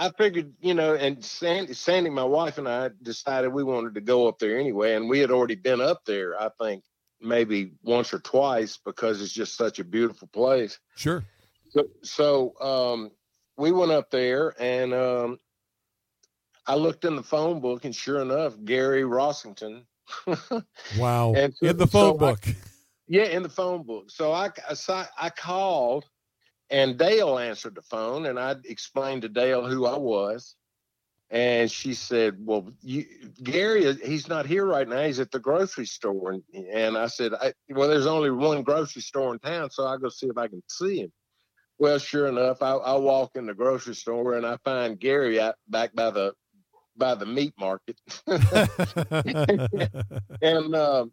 [0.00, 4.00] I figured, you know, and Sandy, Sandy, my wife and I decided we wanted to
[4.00, 6.40] go up there anyway, and we had already been up there.
[6.40, 6.84] I think
[7.20, 10.78] maybe once or twice because it's just such a beautiful place.
[10.96, 11.22] Sure.
[11.68, 13.10] So, so um,
[13.58, 15.38] we went up there, and um,
[16.66, 19.82] I looked in the phone book, and sure enough, Gary Rossington.
[20.98, 21.34] wow!
[21.34, 22.40] So, in the phone so book.
[22.46, 22.54] I,
[23.06, 24.10] yeah, in the phone book.
[24.10, 24.48] So I,
[24.88, 26.06] I, I called,
[26.70, 30.54] and Dale answered the phone, and I explained to Dale who I was,
[31.30, 33.06] and she said, "Well, you,
[33.42, 35.02] Gary, he's not here right now.
[35.02, 39.02] He's at the grocery store." And, and I said, I, "Well, there's only one grocery
[39.02, 41.12] store in town, so I'll go see if I can see him."
[41.78, 45.54] Well, sure enough, I, I walk in the grocery store and I find Gary out
[45.68, 46.34] back by the
[46.96, 47.98] by the meat market,
[50.42, 51.12] and um,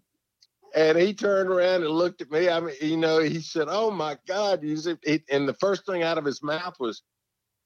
[0.75, 2.49] and he turned around and looked at me.
[2.49, 6.25] I mean, you know, he said, "Oh my God!" And the first thing out of
[6.25, 7.01] his mouth was,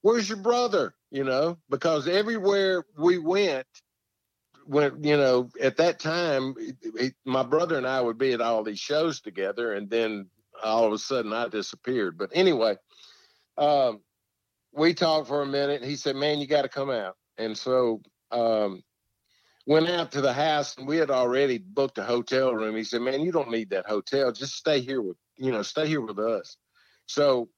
[0.02, 3.66] "Where's your brother?" You know, because everywhere we went,
[4.66, 8.62] when you know, at that time, it, my brother and I would be at all
[8.62, 10.28] these shows together, and then
[10.62, 12.16] all of a sudden I disappeared.
[12.16, 12.76] But anyway,
[13.58, 14.00] um,
[14.72, 15.82] we talked for a minute.
[15.82, 18.82] and he said, "Man, you got to come out." And so um,
[19.66, 22.76] went out to the house, and we had already booked a hotel room.
[22.76, 24.32] He said, "Man, you don't need that hotel.
[24.32, 26.56] Just stay here with you know, stay here with us."
[27.06, 27.48] So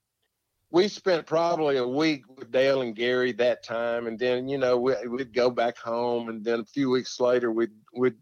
[0.70, 4.76] we spent probably a week with Dale and Gary that time, and then you know
[4.76, 8.16] we, would go back home, and then a few weeks later we'd would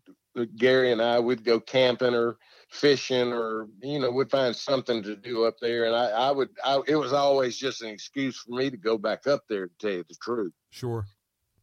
[0.56, 2.38] Gary and I would go camping or
[2.72, 6.48] fishing or you know we'd find something to do up there and i, I would
[6.64, 9.72] I, it was always just an excuse for me to go back up there to
[9.78, 11.06] tell you the truth sure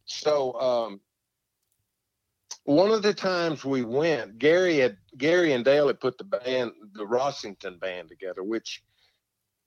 [0.04, 1.00] so um,
[2.64, 6.72] one of the times we went gary had gary and dale had put the band
[6.92, 8.82] the rossington band together which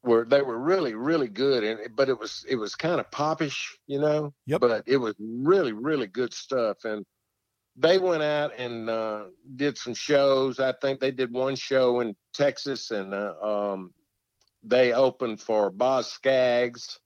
[0.04, 3.78] were they were really really good and but it was it was kind of popish
[3.88, 4.62] you know yep.
[4.62, 7.06] but it was really really good stuff and
[7.76, 9.26] they went out and uh,
[9.56, 10.60] did some shows.
[10.60, 13.94] I think they did one show in Texas, and uh, um,
[14.64, 17.00] they opened for Boz Scaggs.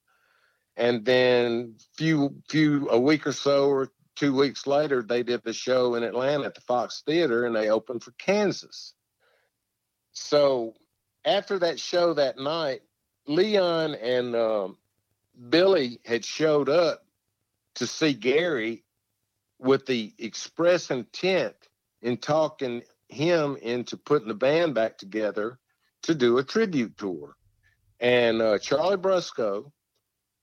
[0.80, 5.54] And then few few a week or so or two weeks later, they did the
[5.54, 8.94] show in Atlanta at the Fox Theater, and they opened for Kansas.
[10.12, 10.74] So
[11.24, 12.82] after that show that night,
[13.28, 14.78] Leon and um,
[15.50, 17.06] Billy had showed up
[17.76, 18.84] to see Gary
[19.60, 21.56] with the express intent
[22.02, 25.60] in talking him into putting the band back together
[26.04, 27.36] to do a tribute tour.
[28.00, 29.72] And uh, Charlie Brusco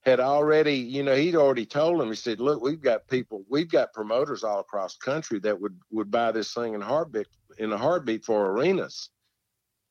[0.05, 3.71] had already, you know, he'd already told him, he said, look, we've got people, we've
[3.71, 7.27] got promoters all across the country that would, would buy this thing in heartbeat,
[7.59, 9.09] in a heartbeat for arenas.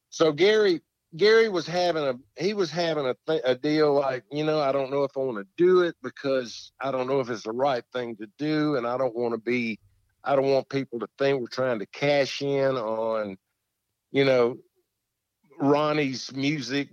[0.10, 0.82] So Gary
[1.16, 4.72] Gary was having a he was having a, th- a deal like you know I
[4.72, 7.52] don't know if I want to do it because I don't know if it's the
[7.52, 9.80] right thing to do and I don't want to be
[10.24, 13.38] I don't want people to think we're trying to cash in on
[14.12, 14.58] you know
[15.60, 16.90] Ronnie's music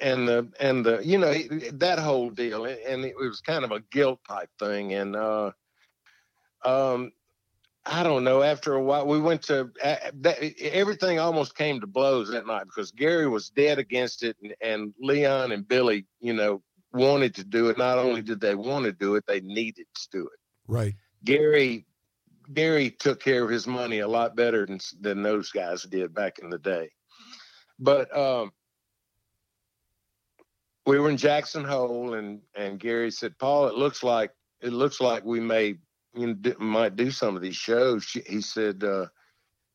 [0.00, 1.32] and the and the you know
[1.72, 5.50] that whole deal and it was kind of a guilt type thing and uh
[6.64, 7.12] um
[7.86, 8.42] I don't know.
[8.42, 12.64] After a while, we went to uh, that, everything almost came to blows that night
[12.64, 17.44] because Gary was dead against it, and, and Leon and Billy, you know, wanted to
[17.44, 17.78] do it.
[17.78, 20.38] Not only did they want to do it, they needed to do it.
[20.68, 20.94] Right.
[21.24, 21.86] Gary,
[22.52, 26.38] Gary took care of his money a lot better than than those guys did back
[26.38, 26.90] in the day.
[27.78, 28.52] But um,
[30.90, 35.00] we were in Jackson Hole, and and Gary said, "Paul, it looks like it looks
[35.00, 35.76] like we may
[36.14, 38.10] you know, might do some of these shows.
[38.10, 39.06] He said, uh,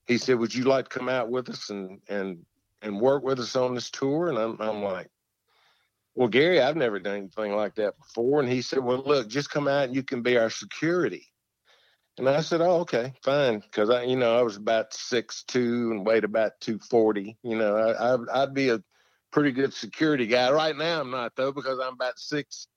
[0.08, 2.46] he said, would you like to come out with us and, and
[2.82, 4.28] and work with us on this tour.
[4.28, 5.10] And I'm, I'm like,
[6.16, 8.42] well, Gary, I've never done anything like that before.
[8.42, 11.26] And he said, well, look, just come out and you can be our security.
[12.18, 13.64] And I said, oh, okay, fine.
[13.72, 17.76] Cause I, you know, I was about six, two and weighed about 240, you know,
[17.76, 18.84] I, I, I'd be a
[19.36, 21.02] pretty good security guy right now.
[21.02, 22.68] I'm not though, because I'm about six,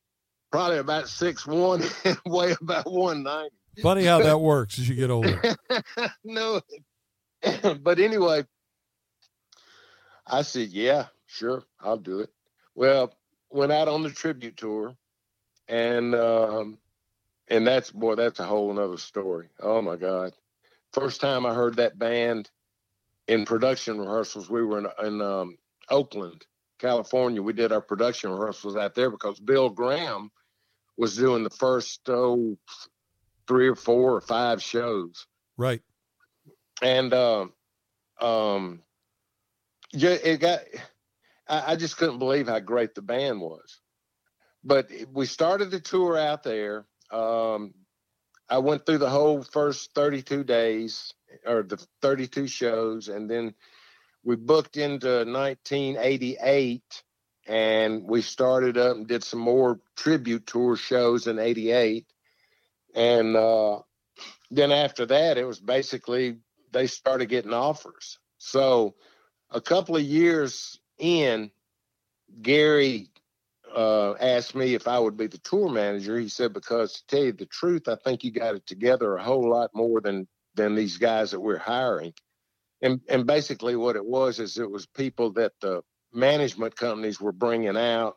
[0.50, 3.54] probably about six, one and weigh about 190.
[3.80, 5.40] Funny how that works as you get older.
[6.24, 6.60] no,
[7.80, 8.44] but anyway,
[10.26, 12.30] I said, yeah, sure, I'll do it.
[12.74, 13.14] Well,
[13.50, 14.96] went out on the tribute tour
[15.68, 16.78] and, um,
[17.46, 19.48] and that's boy, that's a whole nother story.
[19.60, 20.32] Oh my God.
[20.92, 22.50] First time I heard that band
[23.28, 25.58] in production rehearsals, we were in, in um,
[25.90, 26.46] Oakland,
[26.78, 27.42] California.
[27.42, 30.30] We did our production rehearsals out there because Bill Graham
[30.96, 32.56] was doing the first oh,
[33.46, 35.26] three or four or five shows.
[35.56, 35.82] Right.
[36.82, 37.52] And um,
[38.20, 38.82] um,
[39.92, 40.60] yeah, it got.
[41.48, 43.80] I, I just couldn't believe how great the band was.
[44.64, 46.84] But we started the tour out there.
[47.10, 47.74] Um,
[48.50, 51.12] I went through the whole first 32 days
[51.46, 53.54] or the 32 shows, and then
[54.28, 56.82] we booked into 1988
[57.46, 62.04] and we started up and did some more tribute tour shows in 88
[62.94, 63.78] and uh,
[64.50, 66.36] then after that it was basically
[66.72, 68.18] they started getting offers.
[68.36, 68.96] So
[69.50, 71.50] a couple of years in
[72.42, 73.08] gary
[73.74, 76.18] uh, asked me if i would be the tour manager.
[76.18, 79.22] He said because to tell you the truth i think you got it together a
[79.22, 82.12] whole lot more than than these guys that we're hiring
[82.82, 87.32] and and basically what it was is it was people that the management companies were
[87.32, 88.16] bringing out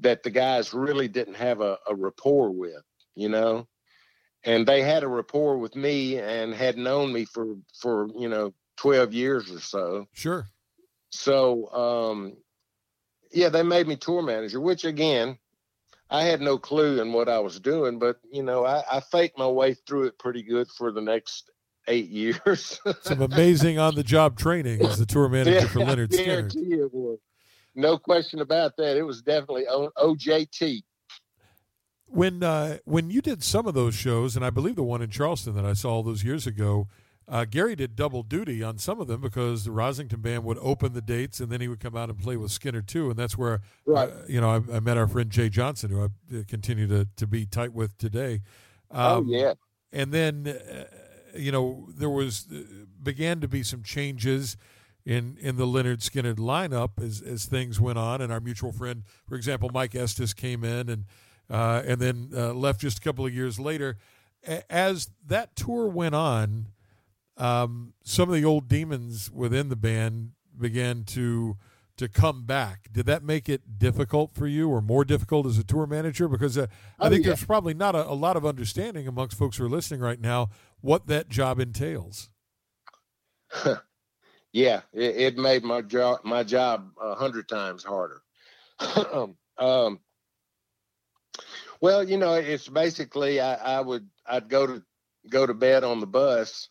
[0.00, 2.82] that the guys really didn't have a, a rapport with
[3.14, 3.66] you know
[4.44, 8.52] and they had a rapport with me and had known me for for you know
[8.78, 10.46] 12 years or so Sure.
[11.10, 12.36] so um
[13.32, 15.38] yeah they made me tour manager which again
[16.08, 19.38] i had no clue in what i was doing but you know i, I faked
[19.38, 21.50] my way through it pretty good for the next
[21.90, 26.16] eight years Some amazing on the job training as the tour manager for Lynyrd I
[26.16, 26.24] Skynyrd.
[26.24, 27.18] guarantee you it was.
[27.74, 28.96] No question about that.
[28.96, 30.82] It was definitely O- OJT.
[32.06, 35.10] When uh, when you did some of those shows, and I believe the one in
[35.10, 36.88] Charleston that I saw all those years ago,
[37.28, 40.92] uh, Gary did double duty on some of them because the Rossington band would open
[40.92, 43.38] the dates and then he would come out and play with Skynyrd too, and that's
[43.38, 44.08] where Right.
[44.10, 47.06] uh, you know I, I met our friend Jay Johnson, who I uh, continue to
[47.14, 48.40] to be tight with today.
[48.90, 49.54] oh Um, yeah.
[49.92, 50.84] and then uh,
[51.36, 52.62] you know there was uh,
[53.02, 54.56] began to be some changes
[55.04, 59.02] in in the Lynyrd Skynyrd lineup as as things went on, and our mutual friend,
[59.28, 61.04] for example, Mike Estes came in and
[61.48, 63.96] uh, and then uh, left just a couple of years later.
[64.46, 66.68] A- As that tour went on,
[67.36, 71.56] um, some of the old demons within the band began to
[71.96, 72.88] to come back.
[72.90, 76.28] Did that make it difficult for you, or more difficult as a tour manager?
[76.28, 76.66] Because uh,
[76.98, 77.30] I Oh, think yeah.
[77.30, 80.48] there's probably not a, a lot of understanding amongst folks who are listening right now
[80.80, 82.30] what that job entails.
[84.52, 88.22] yeah, it, it made my job my job a hundred times harder.
[89.58, 90.00] um,
[91.80, 94.82] well, you know, it's basically I, I would I'd go to
[95.28, 96.68] go to bed on the bus,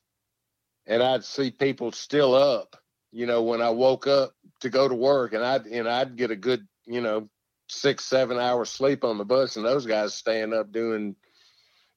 [0.86, 2.76] and I'd see people still up.
[3.12, 6.32] You know, when I woke up to go to work, and I'd and I'd get
[6.32, 7.30] a good you know
[7.67, 11.15] six seven hours sleep on the bus, and those guys staying up doing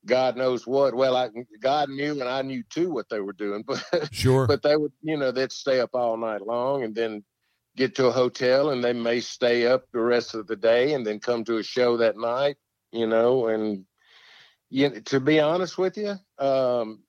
[0.06, 0.94] God knows what.
[0.94, 4.46] Well, I God knew, and I knew too what they were doing, but Sure.
[4.46, 7.24] but they would, you know, they'd stay up all night long and then
[7.76, 11.06] get to a hotel and they may stay up the rest of the day and
[11.06, 12.56] then come to a show that night,
[12.92, 13.84] you know, and
[14.68, 17.02] you to be honest with you, um,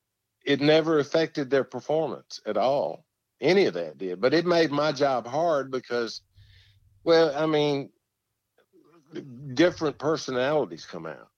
[0.46, 3.06] it never affected their performance at all.
[3.42, 6.22] Any of that did, but it made my job hard because,
[7.04, 7.90] well, I mean,
[9.54, 11.30] different personalities come out,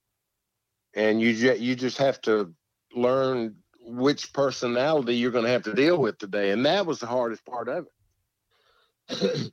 [0.95, 2.53] and you you just have to
[2.93, 7.07] learn which personality you're going to have to deal with today, and that was the
[7.07, 7.85] hardest part of
[9.09, 9.51] it.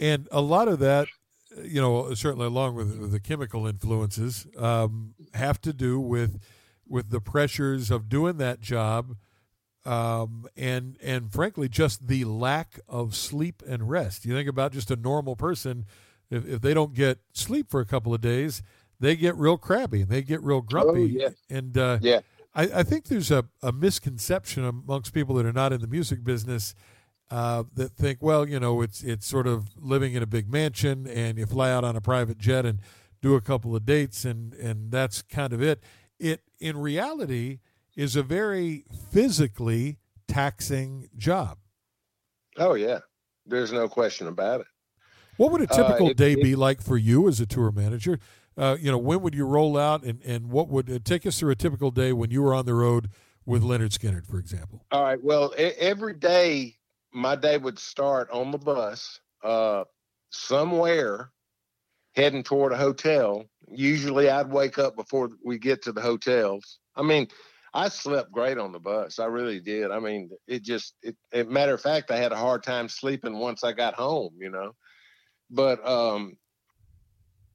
[0.00, 1.08] and a lot of that
[1.62, 6.40] you know certainly along with, with the chemical influences um, have to do with
[6.86, 9.16] with the pressures of doing that job
[9.84, 14.90] um, and and frankly just the lack of sleep and rest you think about just
[14.90, 15.84] a normal person
[16.30, 18.62] if, if they don't get sleep for a couple of days
[19.00, 21.28] they get real crabby and they get real grumpy Oh, yeah.
[21.56, 22.20] and uh, Yeah.
[22.54, 26.24] I, I think there's a, a misconception amongst people that are not in the music
[26.24, 26.74] business
[27.30, 31.06] uh, that think, well, you know, it's it's sort of living in a big mansion
[31.06, 32.80] and you fly out on a private jet and
[33.20, 35.82] do a couple of dates and and that's kind of it.
[36.18, 37.58] It in reality
[37.96, 41.58] is a very physically taxing job.
[42.56, 43.00] Oh yeah,
[43.46, 44.66] there's no question about it.
[45.36, 47.70] What would a typical Uh, it- day it- be like for you as a tour
[47.70, 48.18] manager?
[48.58, 51.38] Uh, you know, when would you roll out, and, and what would uh, take us
[51.38, 53.08] through a typical day when you were on the road
[53.46, 54.84] with Lynyrd Skynyrd, for example?
[54.90, 55.22] All right.
[55.22, 56.74] Well, every day
[57.12, 59.84] my day would start on the bus, uh,
[60.30, 61.30] somewhere
[62.16, 63.44] heading toward a hotel.
[63.70, 66.78] Usually I'd wake up before we get to the hotels.
[66.96, 67.28] I mean,
[67.72, 69.20] I slept great on the bus.
[69.20, 69.92] I really did.
[69.92, 73.38] I mean, it just, it, it matter of fact, I had a hard time sleeping
[73.38, 74.72] once I got home, you know,
[75.48, 76.36] but, um,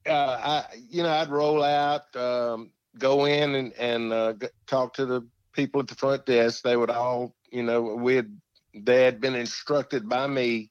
[0.06, 4.94] uh, I, you know, I'd roll out, um, go in and, and, uh, g- talk
[4.94, 6.62] to the people at the front desk.
[6.62, 8.38] They would all, you know, we had,
[8.74, 10.70] they had been instructed by me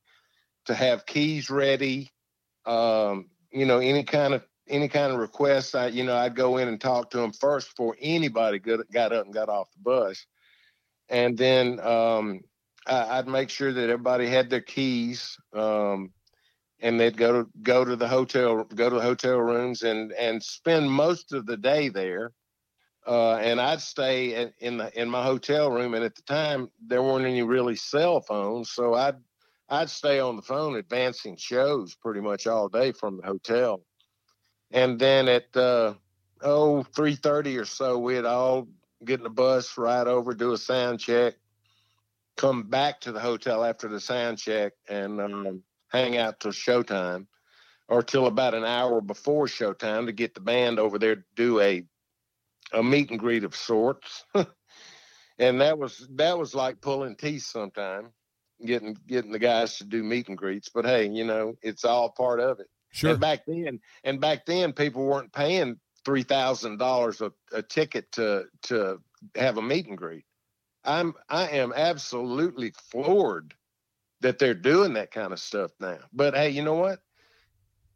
[0.65, 2.09] to have keys ready.
[2.65, 6.57] Um, you know, any kind of any kind of requests, I you know, I'd go
[6.57, 9.83] in and talk to them first before anybody got, got up and got off the
[9.83, 10.25] bus,
[11.09, 12.41] and then um,
[12.87, 16.11] I, I'd make sure that everybody had their keys, um,
[16.83, 20.43] and they'd go to go to the hotel, go to the hotel rooms, and and
[20.43, 22.33] spend most of the day there.
[23.07, 26.69] Uh, and I'd stay in, in the in my hotel room, and at the time
[26.85, 29.15] there weren't any really cell phones, so I'd
[29.69, 33.81] I'd stay on the phone advancing shows pretty much all day from the hotel.
[34.69, 35.93] And then at uh
[36.41, 38.67] oh three thirty or so we'd all
[39.05, 41.35] get in the bus, ride over, do a sound check,
[42.35, 45.63] come back to the hotel after the sound check and um,
[45.93, 47.27] hang out till showtime
[47.87, 51.59] or till about an hour before showtime to get the band over there to do
[51.59, 51.83] a
[52.73, 54.25] a meet and greet of sorts.
[55.37, 58.11] and that was that was like pulling teeth sometime
[58.65, 60.69] getting getting the guys to do meet and greets.
[60.73, 62.67] But hey, you know, it's all part of it.
[62.91, 63.11] Sure.
[63.11, 68.11] And back then, and back then, people weren't paying three thousand dollars a a ticket
[68.13, 68.99] to to
[69.35, 70.25] have a meet and greet.
[70.83, 73.53] I'm I am absolutely floored
[74.23, 75.99] that they're doing that kind of stuff now.
[76.11, 76.99] But hey, you know what?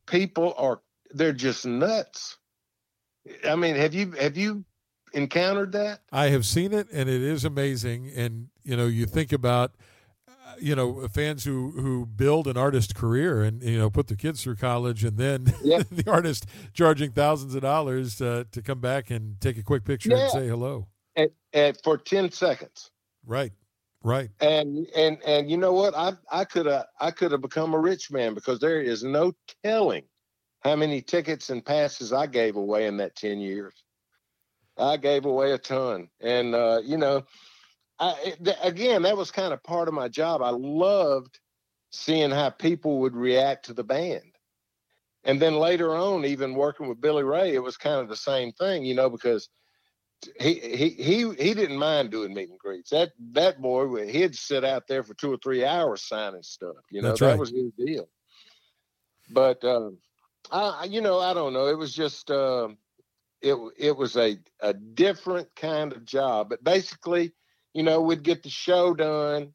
[0.06, 2.38] People are they're just nuts.
[3.48, 4.64] I mean, have you have you
[5.14, 6.02] encountered that?
[6.12, 8.12] I have seen it, and it is amazing.
[8.16, 9.76] And you know, you think about,
[10.28, 14.16] uh, you know, fans who who build an artist career and you know put their
[14.18, 15.84] kids through college, and then Yeah.
[15.92, 20.10] the artist charging thousands of dollars uh, to come back and take a quick picture
[20.12, 20.24] Yeah.
[20.24, 20.88] and say hello.
[21.18, 22.92] At, at for ten seconds.
[23.26, 23.52] Right,
[24.04, 24.30] right.
[24.40, 25.96] and and and you know what?
[25.96, 29.34] I i could have i could have become a rich man because there is no
[29.64, 30.04] telling
[30.62, 33.74] how many tickets and passes i gave away in that 10 years.
[34.78, 36.10] I gave away a ton.
[36.22, 37.24] And uh you know
[38.00, 40.42] i th- again that was kind of part of my job.
[40.42, 41.40] I loved
[41.92, 44.36] seeing how people would react to the band.
[45.24, 48.52] And then later on even working with billy ray it was kind of the same
[48.54, 49.50] thing you know because
[50.40, 52.90] he he he he didn't mind doing meet and greets.
[52.90, 56.76] That that boy he'd sit out there for two or three hours signing stuff.
[56.92, 57.40] You know That's that right.
[57.40, 58.10] was his deal.
[59.30, 59.98] But um,
[60.52, 61.68] I I- you know I don't know.
[61.68, 62.78] It was just um
[63.42, 66.50] it it was a a different kind of job.
[66.50, 67.34] But basically,
[67.74, 69.54] you know, we'd get the show done.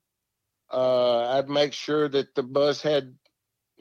[0.72, 3.14] Uh, I'd make sure that the bus had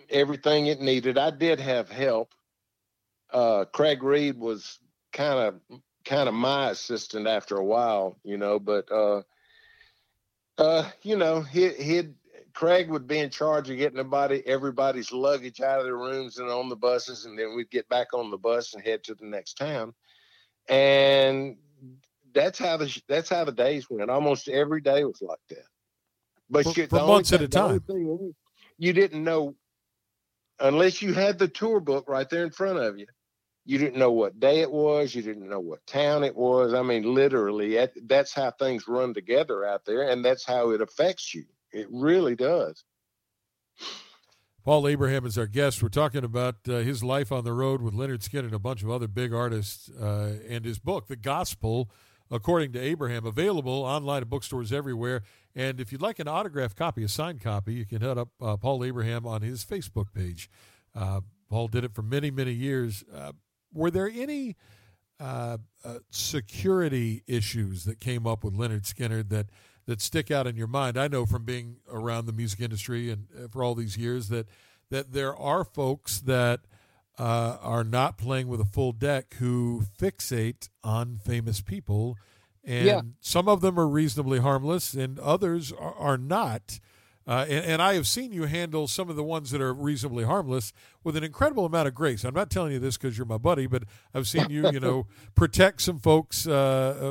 [0.10, 1.18] everything it needed.
[1.18, 2.34] I did have help.
[3.32, 4.78] Uh, Craig Reed was
[5.14, 9.22] kind of kind of my assistant after a while, you know, but uh
[10.58, 12.14] uh, you know, he he'd
[12.54, 16.50] Craig would be in charge of getting everybody everybody's luggage out of their rooms and
[16.50, 19.26] on the buses, and then we'd get back on the bus and head to the
[19.26, 19.94] next town.
[20.68, 21.58] And
[22.34, 24.12] that's how the that's how the days went.
[24.12, 25.66] Almost every day was like that.
[26.50, 27.84] But For- you, for months at a time.
[27.88, 28.34] was,
[28.78, 29.56] you didn't know
[30.60, 33.08] unless you had the tour book right there in front of you.
[33.72, 35.16] You didn't know what day it was.
[35.16, 36.74] You didn't know what town it was.
[36.74, 41.34] I mean, literally, that's how things run together out there, and that's how it affects
[41.34, 41.46] you.
[41.72, 42.84] It really does.
[44.66, 45.82] Paul Abraham is our guest.
[45.82, 48.84] We're talking about uh, his life on the road with Lynyrd Skynyrd and a bunch
[48.84, 51.90] of other big artists, uh, and his book, The Gospel
[52.30, 55.24] According to Abraham, available online at bookstores everywhere.
[55.56, 58.56] And if you'd like an autographed copy, a signed copy, you can hit up uh,
[58.58, 60.50] Paul Abraham on his Facebook page.
[60.96, 63.04] Uh, Paul did it for many, many years.
[63.74, 64.56] Were there any
[65.20, 69.48] uh, uh, security issues that came up with Lynyrd Skynyrd that
[69.88, 70.98] that stick out in your mind?
[70.98, 74.48] I know from being around the music industry and uh, for all these years that
[74.90, 76.62] that there are folks that
[77.18, 82.18] uh, are not playing with a full deck who fixate on famous people,
[82.64, 83.02] and Yeah.
[83.20, 86.80] some of them are reasonably harmless, and others are, are not.
[87.32, 90.26] Uh, and, and, I have seen you handle some of the ones that are reasonably
[90.26, 92.26] harmless with an incredible amount of grace.
[92.26, 95.08] I'm not telling you this because you're my buddy, but I've seen you, you know,
[95.34, 96.52] protect some folks uh,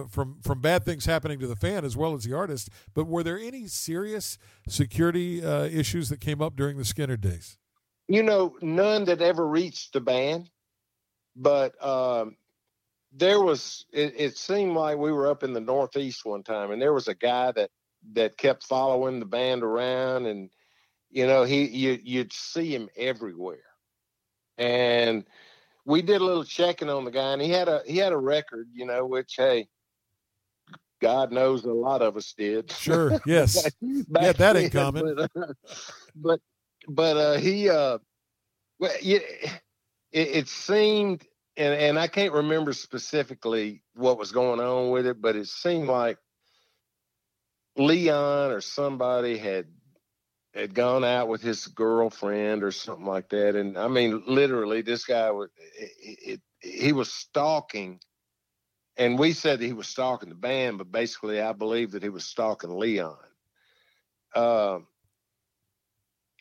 [0.04, 2.68] uh, from from bad things happening to the fan as well as the artist.
[2.92, 4.36] But were there any serious
[4.68, 7.56] security uh, issues that came up during the Skynyrd days?
[8.06, 10.50] You know, none that ever reached the band,
[11.34, 12.36] but um,
[13.10, 13.86] there was.
[13.90, 17.08] It, it seemed like we were up in the Northeast one time, and there was
[17.08, 17.70] a guy that
[18.12, 20.50] that kept following the band around and
[21.10, 23.58] you know he you you'd see him everywhere.
[24.58, 25.24] And
[25.84, 28.16] we did a little checking on the guy and he had a he had a
[28.16, 29.68] record you know which hey
[31.00, 32.70] god knows a lot of us did.
[32.72, 33.70] Sure yes.
[33.80, 35.16] Yeah that ain't common.
[35.16, 35.52] but uh,
[36.14, 36.40] but,
[36.88, 37.98] but uh he uh
[38.78, 39.18] well yeah,
[40.12, 41.26] it, it seemed
[41.56, 45.88] and and i can't remember specifically what was going on with it but it seemed
[45.88, 46.18] like
[47.80, 49.66] Leon or somebody had
[50.54, 55.04] had gone out with his girlfriend or something like that, and I mean, literally, this
[55.04, 58.00] guy was it, it, he was stalking,
[58.96, 62.08] and we said that he was stalking the band, but basically, I believe that he
[62.08, 63.16] was stalking Leon.
[64.34, 64.86] Um,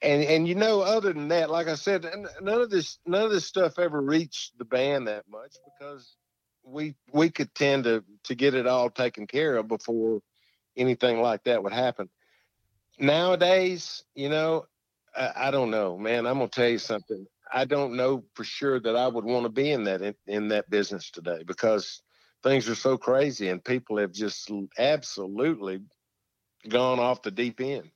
[0.02, 2.06] and and you know, other than that, like I said,
[2.42, 6.16] none of this none of this stuff ever reached the band that much because
[6.64, 10.22] we we could tend to to get it all taken care of before
[10.80, 12.09] anything like that would happen.
[12.99, 14.65] Nowadays, you know,
[15.15, 16.25] I, I don't know, man.
[16.25, 17.25] I'm gonna tell you something.
[17.51, 20.47] I don't know for sure that I would want to be in that in, in
[20.49, 22.01] that business today because
[22.43, 25.82] things are so crazy and people have just absolutely
[26.67, 27.89] gone off the deep end.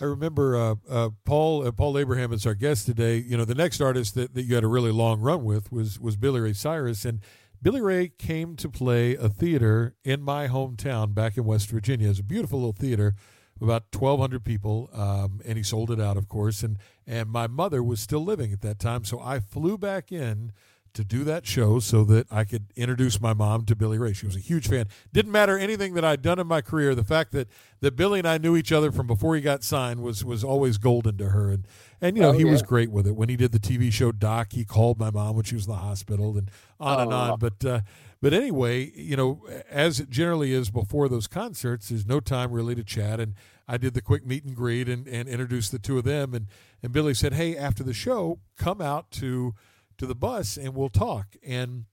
[0.00, 3.16] I remember uh, uh, Paul uh, Paul Abraham is our guest today.
[3.16, 6.00] You know, the next artist that, that you had a really long run with was
[6.00, 7.20] was Billy Ray Cyrus, and
[7.62, 12.10] Billy Ray came to play a theater in my hometown back in West Virginia.
[12.10, 13.14] It's a beautiful little theater,
[13.60, 16.64] about 1,200 people, um, and he sold it out, of course.
[16.64, 20.50] And, and my mother was still living at that time, so I flew back in
[20.94, 24.12] to do that show so that I could introduce my mom to Billy Ray.
[24.12, 24.86] She was a huge fan.
[25.12, 26.94] Didn't matter anything that I'd done in my career.
[26.94, 27.48] The fact that,
[27.80, 30.78] that Billy and I knew each other from before he got signed was was always
[30.78, 31.50] golden to her.
[31.50, 31.66] And
[32.00, 32.50] and you know, oh, he yeah.
[32.50, 33.16] was great with it.
[33.16, 35.72] When he did the TV show Doc, he called my mom when she was in
[35.72, 37.02] the hospital and on oh.
[37.02, 37.38] and on.
[37.38, 37.80] But uh,
[38.22, 42.76] but anyway, you know, as it generally is before those concerts, there's no time really
[42.76, 43.18] to chat.
[43.18, 43.34] And
[43.66, 46.32] I did the quick meet and greet and, and introduced the two of them.
[46.32, 46.46] And,
[46.84, 49.54] and Billy said, Hey, after the show, come out to
[49.98, 51.36] to the bus and we'll talk.
[51.42, 51.84] And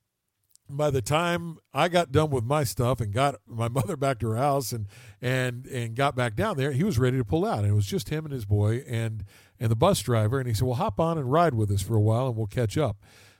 [0.69, 4.29] by the time I got done with my stuff and got my mother back to
[4.29, 4.87] her house and
[5.21, 7.59] and and got back down there, he was ready to pull out.
[7.59, 9.25] And it was just him and his boy and
[9.59, 10.39] and the bus driver.
[10.39, 12.47] And he said, "Well, hop on and ride with us for a while, and we'll
[12.47, 12.97] catch up."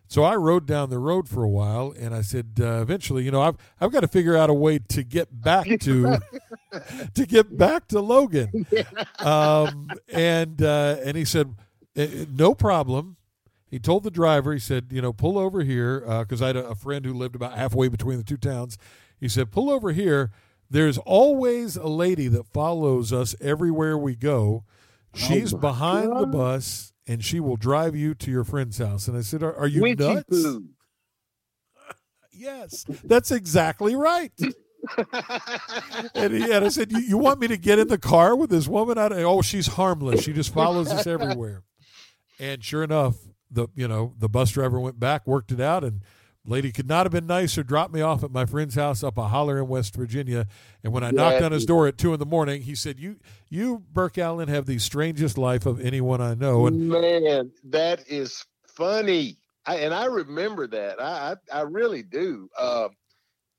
[0.10, 3.30] So I rode down the road for a while, and I said, uh, eventually, you
[3.30, 6.18] know, I've I've got to figure out a way to get back to
[7.14, 8.66] to get back to Logan.
[9.20, 11.54] Um, and uh, and he said,
[11.96, 13.18] eh, eh, no problem.
[13.70, 16.58] He told the driver, he said, you know, pull over here because uh, I had
[16.58, 18.78] a, a friend who lived about halfway between the two towns.
[19.20, 20.32] He said, pull over here.
[20.70, 24.64] There's always a lady that follows us everywhere we go.
[25.14, 26.22] She's oh behind God.
[26.22, 29.08] the bus and she will drive you to your friend's house.
[29.08, 30.46] And I said, Are, are you Witchy nuts?
[32.32, 34.32] yes, that's exactly right.
[36.16, 38.50] and, he, and I said, you, you, want me to get in the car with
[38.50, 38.98] this woman?
[38.98, 40.24] I oh, she's harmless.
[40.24, 41.64] She just follows us everywhere.
[42.40, 43.16] And sure enough,
[43.52, 46.02] the you know the bus driver went back, worked it out, and
[46.46, 47.64] Lady could not have been nicer.
[47.64, 50.48] Dropped me off at my friend's house up a holler in West Virginia.
[50.84, 53.00] And when I yeah, knocked on his door at two in the morning, he said,
[53.00, 53.18] "You,
[53.50, 58.46] you, Burke Allen, have the strangest life of anyone I know." And man, that is
[58.68, 59.38] funny.
[59.66, 61.02] I, and I remember that.
[61.02, 62.50] I, I, I really do.
[62.58, 62.90] Uh,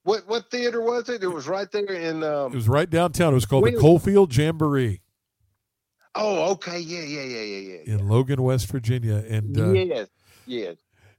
[0.02, 1.22] what what theater was it?
[1.22, 2.24] It was right there in.
[2.24, 3.32] Um, it was right downtown.
[3.32, 5.02] It was called the Coalfield Jamboree.
[6.14, 7.94] Oh, okay, yeah, yeah, yeah, yeah, yeah.
[7.94, 10.08] In Logan, West Virginia, and uh, yes,
[10.46, 10.76] yes.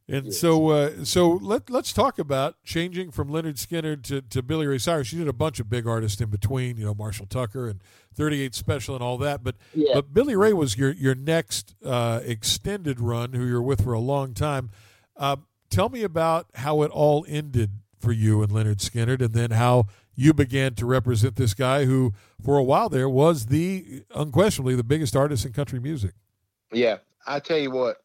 [0.07, 0.39] And yes.
[0.39, 4.77] so, uh, so let let's talk about changing from Lynyrd Skynyrd to, to Billy Ray
[4.77, 5.13] Cyrus.
[5.13, 7.81] You did a bunch of big artists in between, you know, Marshall Tucker and
[8.15, 9.43] 38 Special and all that.
[9.43, 9.93] But yeah.
[9.93, 13.99] but Billy Ray was your your next uh, extended run, who you're with for a
[13.99, 14.71] long time.
[15.15, 15.37] Uh,
[15.69, 19.85] tell me about how it all ended for you and Lynyrd Skynyrd, and then how
[20.21, 22.13] you began to represent this guy who,
[22.43, 26.13] for a while there, was the unquestionably the biggest artist in country music.
[26.71, 27.97] Yeah, I tell you what,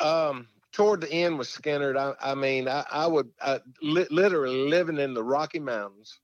[0.00, 4.68] um, toward the end with Skynyrd, I, I mean, I, I would I, li- literally
[4.68, 6.18] living in the Rocky Mountains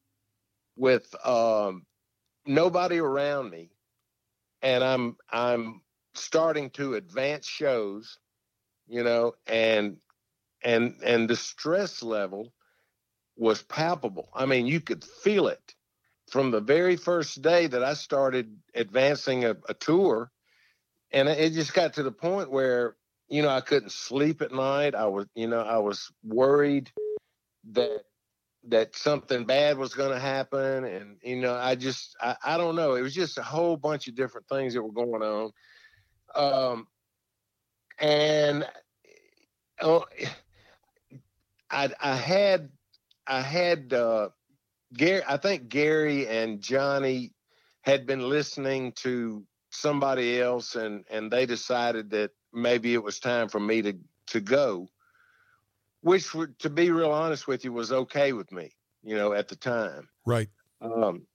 [0.77, 1.87] with um,
[2.47, 3.71] nobody around me,
[4.61, 5.83] and I'm I'm
[6.15, 8.19] starting to advance shows,
[8.89, 9.99] you know, and
[10.65, 12.53] and and the stress level
[13.39, 14.29] was palpable.
[14.35, 15.75] I mean, you could feel it,
[16.31, 20.31] from the very first day that I started advancing a, a tour,
[21.13, 22.97] and it just got to the point where
[23.29, 24.95] you know I couldn't sleep at night.
[24.95, 26.91] I was you know I was worried
[27.73, 28.03] that
[28.69, 32.75] that something bad was going to happen and you know i just I, I don't
[32.75, 35.53] know it was just a whole bunch of different things that were going on
[36.35, 36.87] um
[38.01, 38.67] and
[39.81, 40.05] oh
[41.71, 42.69] i i had
[43.29, 44.29] i had uh
[44.95, 47.33] gary i think gary and johnny
[47.83, 53.49] had been listening to somebody else and and they decided that maybe it was time
[53.49, 53.95] for me to
[54.27, 54.89] to go
[56.01, 58.73] which to be real honest with you was okay with me
[59.03, 60.09] you know at the time.
[60.25, 60.49] Right.
[60.81, 61.27] Um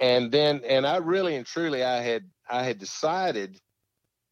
[0.00, 3.60] and then and i really and truly i had i had decided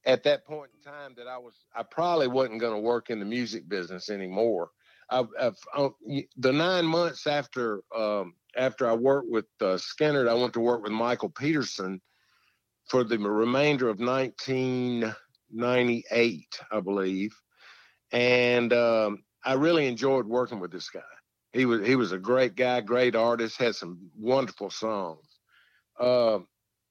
[0.05, 3.21] at that point in time that i was i probably wasn't going to work in
[3.21, 4.71] the music business anymore
[5.13, 5.29] I've,
[5.73, 5.89] uh,
[6.37, 10.83] the nine months after um after i worked with uh, Skynyrd i went to work
[10.83, 12.01] with michael peterson
[12.89, 17.35] for the remainder of 1998 i believe
[18.13, 21.01] and um I really enjoyed working with this guy.
[21.53, 25.27] He was he was a great guy, great artist, had some wonderful songs.
[25.99, 26.39] Uh,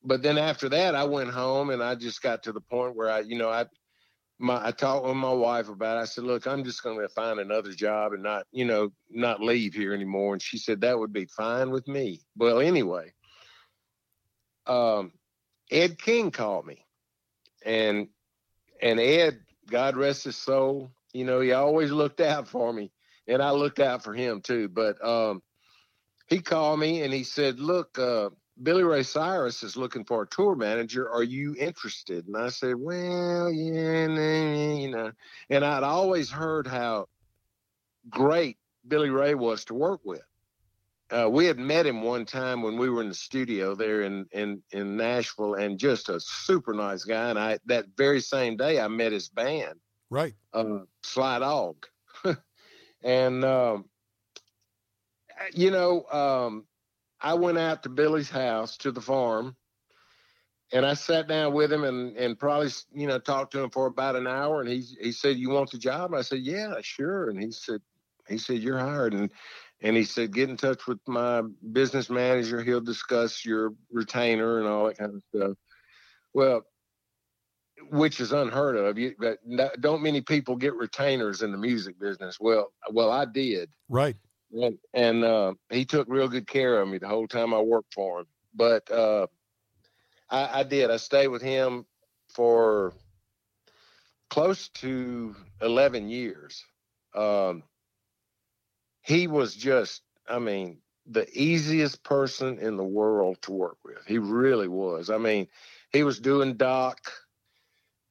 [0.04, 3.10] but then after that, I went home and I just got to the point where
[3.10, 3.66] I, you know, I
[4.42, 5.98] my I talked with my wife about.
[5.98, 6.02] It.
[6.02, 9.42] I said, "Look, I'm just going to find another job and not, you know, not
[9.42, 12.22] leave here anymore." And she said that would be fine with me.
[12.38, 13.14] Well, anyway,
[14.68, 15.14] um,
[15.70, 16.86] Ed King called me,
[17.66, 18.08] and
[18.82, 19.40] and Ed,
[19.70, 22.92] God rest his soul, you know, he always looked out for me,
[23.28, 24.70] and I looked out for him too.
[24.70, 25.42] But um,
[26.28, 28.30] he called me and he said, "Look, uh,
[28.62, 31.10] Billy Ray Cyrus is looking for a tour manager.
[31.10, 35.12] Are you interested?" And I said, "Well, yeah, you know."
[35.50, 37.08] And I'd always heard how
[38.10, 38.58] great
[38.88, 40.24] Billy Ray was to work with.
[41.12, 44.26] Uh, we had met him one time when we were in the studio there in,
[44.32, 47.30] in, in Nashville, and just a super nice guy.
[47.30, 49.78] And I that very same day I met his band,
[50.12, 50.34] Right.
[50.54, 51.86] Uh, Sly Dog.
[53.04, 53.86] and, um,
[55.54, 56.66] you know, um,
[57.22, 59.56] I went out to Billy's house to the farm
[60.74, 63.88] and I sat down with him and, and probably, you know, talked to him for
[63.88, 64.62] about an hour.
[64.62, 66.14] And he, he said, you want the job?
[66.14, 67.30] I said, yeah, sure.
[67.30, 67.82] And he said,
[68.28, 69.14] he said, you're hired.
[69.14, 69.32] And,
[69.82, 71.42] and he said, get in touch with my
[71.74, 72.64] business manager.
[72.64, 75.58] He'll discuss your retainer and all that kind of stuff.
[76.34, 76.62] Well,
[77.90, 78.98] which is unheard of.
[78.98, 79.16] You,
[79.80, 82.40] don't many people get retainers in the music business.
[82.40, 83.70] Well, well, I did.
[83.90, 84.16] Right.
[84.54, 87.94] And and uh, he took real good care of me the whole time I worked
[87.94, 88.28] for him.
[88.54, 89.28] But uh,
[90.30, 90.92] I, I did.
[90.92, 91.86] I stayed with him
[92.30, 92.94] for
[94.30, 96.64] close to eleven years.
[97.16, 97.64] Um,
[99.02, 104.06] he was just, I mean, the easiest person in the world to work with.
[104.06, 105.10] He really was.
[105.10, 105.48] I mean,
[105.92, 107.00] he was doing doc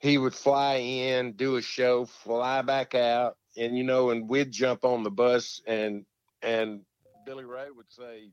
[0.01, 4.51] he would fly in, do a show, fly back out, and you know, and we'd
[4.51, 6.05] jump on the bus, and
[6.43, 6.81] and
[7.25, 8.31] Billy Ray would say,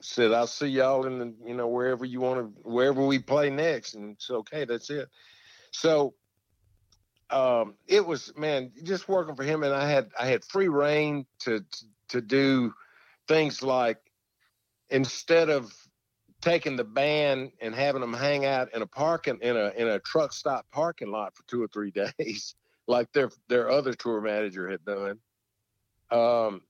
[0.00, 3.50] "said I'll see y'all in the you know wherever you want to, wherever we play
[3.50, 5.08] next," and it's okay, that's it.
[5.72, 6.14] So
[7.30, 11.26] um, it was man, just working for him, and I had I had free rein
[11.40, 12.74] to to, to do
[13.28, 13.98] things like
[14.90, 15.72] instead of
[16.40, 19.98] taking the band and having them hang out in a parking in a in a
[20.00, 22.54] truck stop parking lot for two or three days,
[22.88, 25.18] like their their other tour manager had done.
[26.10, 26.62] Um,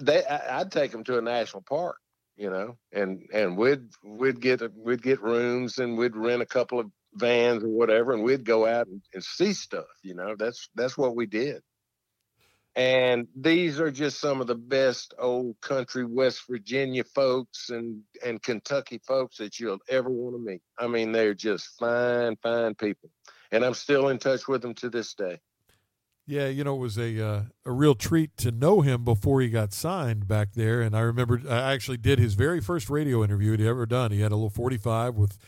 [0.00, 1.96] they I, would take them to a national park,
[2.36, 6.80] you know, and and we'd we'd get we'd get rooms and we'd rent a couple
[6.80, 9.86] of vans or whatever, and we'd go out and, and see stuff.
[10.02, 11.62] You know, that's that's what we did.
[12.76, 18.42] And these are just some of the best old country West Virginia folks and, and
[18.42, 20.60] Kentucky folks that you'll ever want to meet.
[20.78, 23.08] I mean, they're just fine, fine people.
[23.50, 25.40] And I'm still in touch with them to this day.
[26.26, 29.48] Yeah, you know, it was a uh, a real treat to know him before he
[29.48, 30.82] got signed back there.
[30.82, 34.10] And I remember I actually did his very first radio interview he'd ever done.
[34.10, 35.38] He had a little 45 with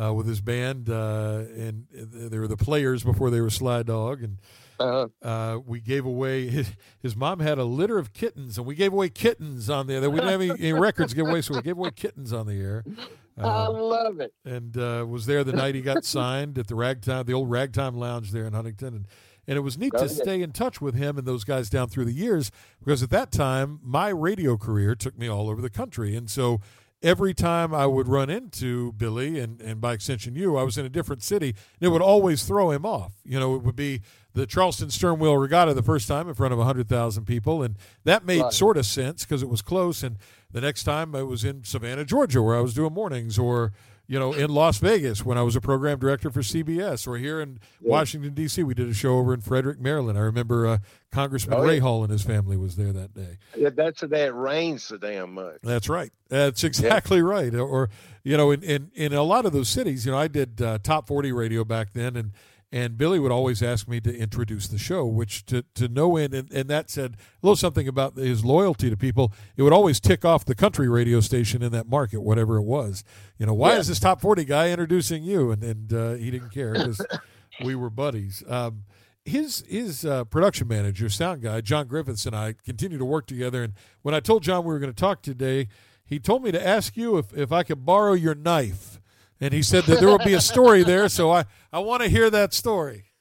[0.00, 4.22] uh, with his band, uh, and they were the players before they were Sly Dog,
[4.22, 4.38] and
[4.80, 5.08] uh-huh.
[5.22, 8.92] Uh, we gave away his, his, mom had a litter of kittens, and we gave
[8.92, 10.08] away kittens on the air.
[10.08, 12.46] We didn't have any, any records to give away, so we gave away kittens on
[12.46, 12.84] the air.
[13.40, 14.34] Uh, I love it.
[14.44, 17.94] And uh, was there the night he got signed at the Ragtime, the old Ragtime
[17.94, 19.06] Lounge there in Huntington, and
[19.48, 22.04] and it was neat to stay in touch with him and those guys down through
[22.04, 26.14] the years because at that time my radio career took me all over the country,
[26.14, 26.60] and so
[27.02, 30.84] every time I would run into Billy and, and by extension you, I was in
[30.84, 31.48] a different city.
[31.48, 33.12] And it would always throw him off.
[33.24, 34.02] You know, it would be
[34.34, 37.62] the Charleston Sternwheel Regatta the first time in front of 100,000 people.
[37.62, 38.52] And that made right.
[38.52, 40.02] sort of sense because it was close.
[40.02, 40.16] And
[40.50, 43.72] the next time I was in Savannah, Georgia, where I was doing mornings, or
[44.08, 47.40] you know, in Las Vegas when I was a program director for CBS, or here
[47.40, 47.90] in yeah.
[47.90, 48.62] Washington D.C.
[48.62, 50.18] We did a show over in Frederick, Maryland.
[50.18, 50.78] I remember uh,
[51.12, 53.36] Congressman oh, Rahall and his family was there that day.
[53.54, 55.58] Yeah, that's the day it rains so damn much.
[55.62, 56.10] That's right.
[56.28, 57.24] That's exactly yeah.
[57.24, 57.54] right.
[57.54, 57.90] Or
[58.24, 60.78] you know, in, in in a lot of those cities, you know, I did uh,
[60.82, 62.32] top forty radio back then, and
[62.70, 66.34] and Billy would always ask me to introduce the show, which to, to no end,
[66.34, 69.32] and, and that said a little something about his loyalty to people.
[69.56, 73.04] It would always tick off the country radio station in that market, whatever it was.
[73.38, 73.78] You know, why yeah.
[73.78, 75.50] is this top 40 guy introducing you?
[75.50, 77.04] And, and uh, he didn't care because
[77.64, 78.42] we were buddies.
[78.46, 78.84] Um,
[79.24, 83.62] his his uh, production manager, sound guy, John Griffiths, and I continue to work together.
[83.62, 85.68] And when I told John we were going to talk today,
[86.04, 89.00] he told me to ask you if, if I could borrow your knife
[89.40, 91.08] and he said that there will be a story there.
[91.08, 93.04] So I, I want to hear that story.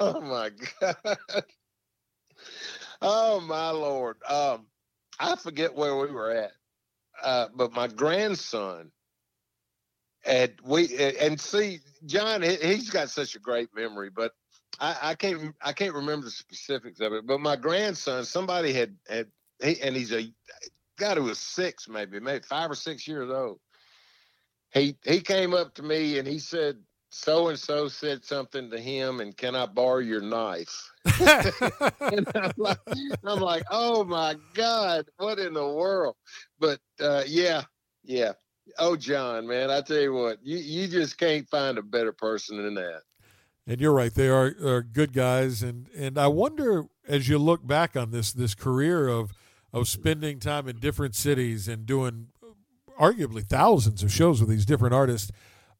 [0.00, 0.50] Oh my
[0.80, 1.16] God.
[3.02, 4.16] Oh my Lord.
[4.28, 4.66] Um,
[5.18, 6.52] I forget where we were at,
[7.22, 8.92] uh, but my grandson
[10.24, 14.32] and we and see John, he's got such a great memory, but
[14.80, 17.26] I, I can't I can't remember the specifics of it.
[17.26, 19.26] But my grandson, somebody had had
[19.62, 20.30] he, and he's a
[20.98, 23.58] guy who was six, maybe maybe five or six years old
[24.72, 26.76] he he came up to me and he said
[27.10, 30.90] so and so said something to him and can I borrow your knife?
[32.00, 32.78] and I'm like,
[33.24, 36.16] I'm like, oh my God, what in the world?
[36.60, 37.62] But uh, yeah,
[38.04, 38.32] yeah.
[38.78, 42.62] Oh John, man, I tell you what, you, you just can't find a better person
[42.62, 43.02] than that.
[43.66, 47.66] And you're right, they are, are good guys and and I wonder as you look
[47.66, 49.32] back on this this career of
[49.72, 52.28] of spending time in different cities and doing
[52.98, 55.30] arguably thousands of shows with these different artists.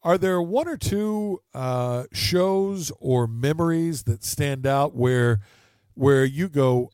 [0.02, 5.40] Are there one or two uh, shows or memories that stand out where
[5.94, 6.92] where you go,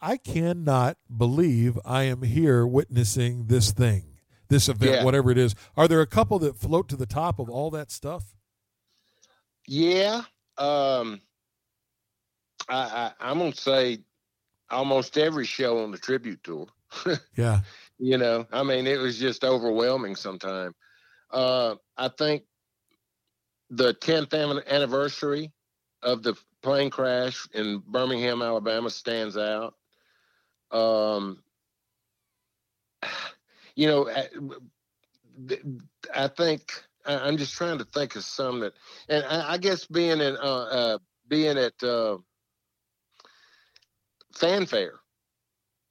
[0.00, 4.04] I cannot believe I am here witnessing this thing,
[4.48, 5.04] this event, yeah.
[5.04, 5.56] whatever it is.
[5.76, 8.34] Are there a couple that float to the top of all that stuff?
[9.66, 10.22] Yeah,
[10.56, 11.20] um,
[12.68, 13.98] I, I I'm gonna say
[14.70, 16.68] almost every show on the tribute tour.
[17.36, 17.60] yeah,
[17.98, 20.74] you know, I mean, it was just overwhelming sometimes.
[21.30, 22.44] Uh, I think
[23.70, 24.34] the 10th
[24.66, 25.52] anniversary
[26.02, 29.74] of the plane crash in Birmingham, Alabama stands out.
[30.70, 31.42] Um,
[33.74, 34.08] you know,
[36.14, 36.72] I think
[37.06, 38.74] I'm just trying to think of some that,
[39.08, 42.18] and I guess being in, uh, uh, being at uh,
[44.34, 44.94] Fan Fair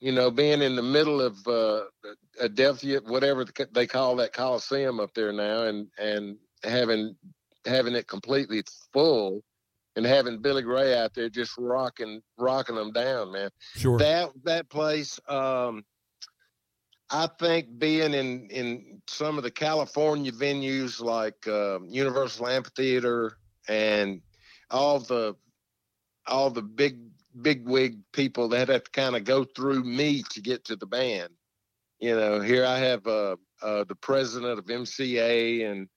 [0.04, 1.84] you know, being in the middle of uh,
[2.38, 7.16] Adelphia, whatever they call that Coliseum up there now, and and having
[7.64, 9.42] having it completely full,
[9.96, 13.48] and having Billy Ray out there just rocking rocking them down, man.
[13.76, 13.96] Sure.
[13.96, 15.18] That that place.
[15.26, 15.86] Um,
[17.08, 23.38] I think being in in some of the California venues like uh, Universal Amphitheater
[23.68, 24.20] and
[24.70, 25.34] all the
[26.26, 26.98] all the big
[27.40, 30.86] big wig people that have to kind of go through me to get to the
[30.86, 31.30] band.
[32.00, 35.88] You know, here I have uh, uh, the president of MCA and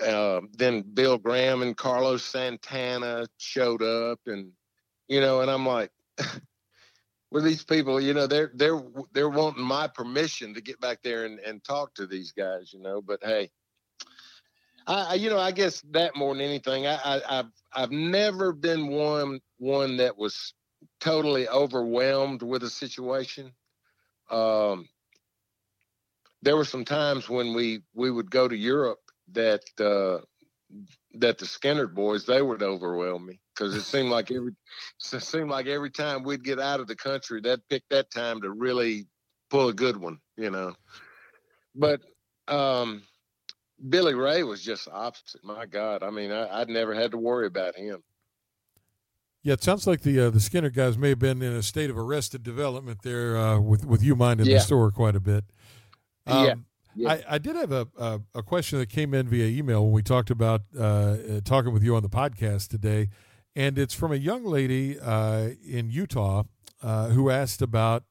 [0.00, 4.52] uh, then Bill Graham and Carlos Santana showed up, and
[5.08, 5.90] you know, and I'm like,
[7.30, 8.82] with these people, you know, they're they're
[9.12, 12.80] they're wanting my permission to get back there and, and talk to these guys, you
[12.80, 13.02] know.
[13.02, 13.50] But hey,
[14.86, 18.88] I, you know, I guess that more than anything, I, I, I've I've never been
[18.88, 20.54] one one that was
[21.00, 23.52] totally overwhelmed with a situation.
[24.30, 24.88] Um,
[26.42, 29.00] there were some times when we we would go to Europe
[29.32, 30.18] that uh,
[31.14, 34.52] that the Skynyrd boys they would overwhelm me because it seemed like every
[35.12, 38.40] it seemed like every time we'd get out of the country, they'd pick that time
[38.42, 39.06] to really
[39.50, 40.74] pull a good one, you know.
[41.74, 42.00] But
[42.48, 43.02] um,
[43.88, 45.42] Billy Ray was just opposite.
[45.44, 48.02] My God, I mean, I, would never had to worry about him.
[49.42, 51.90] Yeah, it sounds like the uh, the Skynyrd guys may have been in a state
[51.90, 54.58] of arrested development there uh, with with you minding yeah.
[54.58, 55.44] the store quite a bit.
[56.28, 56.54] Um, yeah.
[56.94, 57.10] yeah.
[57.10, 60.02] I, I did have a, a, a question that came in via email when we
[60.02, 63.08] talked about uh, uh talking with you on the podcast today,
[63.56, 66.44] and it's from a young lady uh, in Utah
[66.80, 68.04] uh, who asked about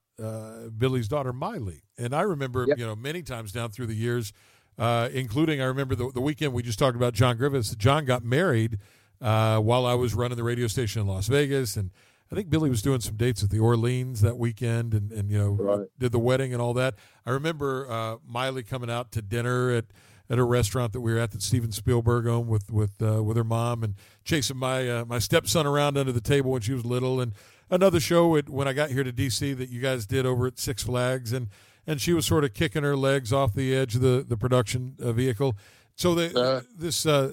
[0.77, 2.77] Billy's daughter Miley, and I remember yep.
[2.77, 4.33] you know many times down through the years
[4.81, 7.75] uh, including I remember the, the weekend we just talked about John Griffiths.
[7.75, 8.79] John got married
[9.21, 11.91] uh, while I was running the radio station in Las Vegas, and
[12.31, 15.37] I think Billy was doing some dates at the Orleans that weekend, and and you
[15.37, 15.87] know Right.
[15.99, 16.95] did the wedding and all that.
[17.25, 19.85] I remember uh, Miley coming out to dinner at
[20.29, 23.37] at a restaurant that we were at that Steven Spielberg owned with with uh, with
[23.37, 26.85] her mom and chasing my uh, my stepson around under the table when she was
[26.85, 27.33] little and
[27.69, 30.57] another show at, when I got here to DC that you guys did over at
[30.57, 31.49] Six Flags and
[31.87, 34.95] and she was sort of kicking her legs off the edge of the the production
[35.01, 35.55] uh, vehicle.
[35.95, 36.61] So the, Uh.
[36.75, 37.31] this uh,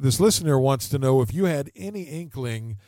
[0.00, 2.78] this listener wants to know if you had any inkling,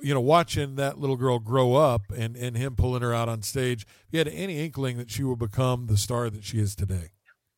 [0.00, 3.42] you know, watching that little girl grow up and and him pulling her out on
[3.42, 6.74] stage, if you had any inkling that she would become the star that she is
[6.74, 7.10] today.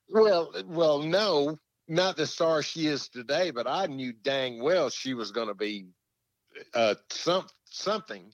[0.08, 5.14] Well, well, no, not the star she is today, but I knew dang well she
[5.14, 5.86] was going to be
[6.74, 8.32] uh, some something.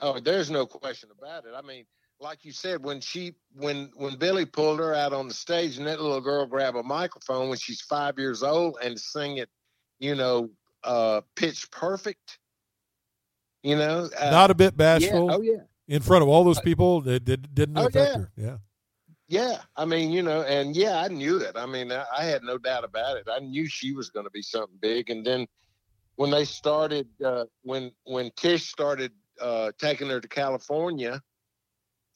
[0.00, 1.52] Oh, there's no question about it.
[1.54, 1.84] I mean,
[2.20, 5.86] like you said, when she when when Billy pulled her out on the stage and
[5.86, 9.48] that little girl grabbed a microphone when she's five years old and sing it,
[9.98, 10.50] you know,
[10.84, 12.38] uh, pitch perfect.
[13.62, 15.62] You know, uh, Not a bit yeah, bashful oh yeah.
[15.88, 17.00] in front of all those people.
[17.02, 18.18] that did, didn't Oh, affect yeah.
[18.18, 18.30] her.
[18.36, 18.56] Yeah.
[19.28, 21.52] Yeah, I mean, you know, and yeah, I knew it.
[21.56, 23.28] I mean, I, I had no doubt about it.
[23.30, 25.08] I knew she was going to be something big.
[25.08, 25.46] And then
[26.16, 31.22] when they started, uh, when when Tish started uh, taking her to California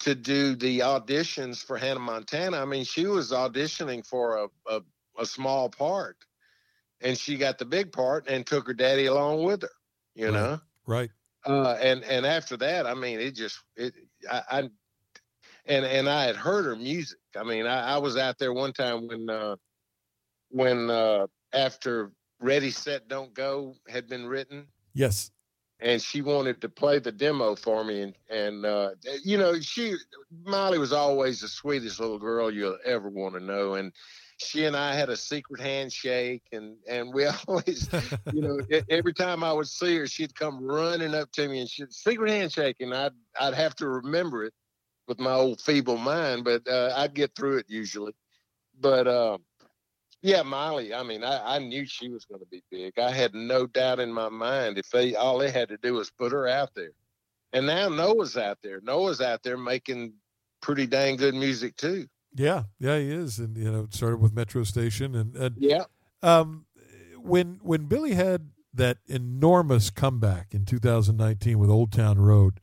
[0.00, 4.80] to do the auditions for Hannah Montana, I mean, she was auditioning for a a,
[5.18, 6.16] a small part,
[7.00, 9.68] and she got the big part and took her daddy along with her.
[10.14, 10.32] You Right.
[10.32, 11.10] know, Right.
[11.46, 13.94] uh, and and after that, I mean, it just it
[14.30, 14.58] I, I
[15.66, 17.18] and and I had heard her music.
[17.36, 19.56] I mean, I, I was out there one time when uh,
[20.50, 25.30] when uh, after Ready Set Don't Go had been written, Yes.
[25.84, 28.90] And she wanted to play the demo for me, and and uh,
[29.22, 29.94] you know, she
[30.44, 33.92] Molly was always the sweetest little girl you'll ever want to know, and
[34.38, 37.88] she and I had a secret handshake, and and we always
[38.32, 38.58] you know,
[38.88, 42.30] every time I would see her, she'd come running up to me and she'd secret
[42.30, 44.54] handshake, and I'd I'd have to remember it
[45.06, 48.14] with my old feeble mind, but uh, I'd get through it usually.
[48.80, 49.36] But uh,
[50.24, 52.98] yeah, Miley, I mean, I, I knew she was going to be big.
[52.98, 56.10] I had no doubt in my mind if they all they had to do was
[56.10, 56.92] put her out there.
[57.52, 58.80] And now Noah's out there.
[58.82, 60.14] Noah's out there making
[60.62, 62.06] pretty dang good music too.
[62.34, 62.62] Yeah.
[62.80, 63.38] Yeah, he is.
[63.38, 65.14] And, you know, it started with Metro Station.
[65.14, 65.84] And, and Yeah.
[66.22, 66.64] um,
[67.18, 72.60] when, when Billy had that enormous comeback in 2019 with Old Town Road,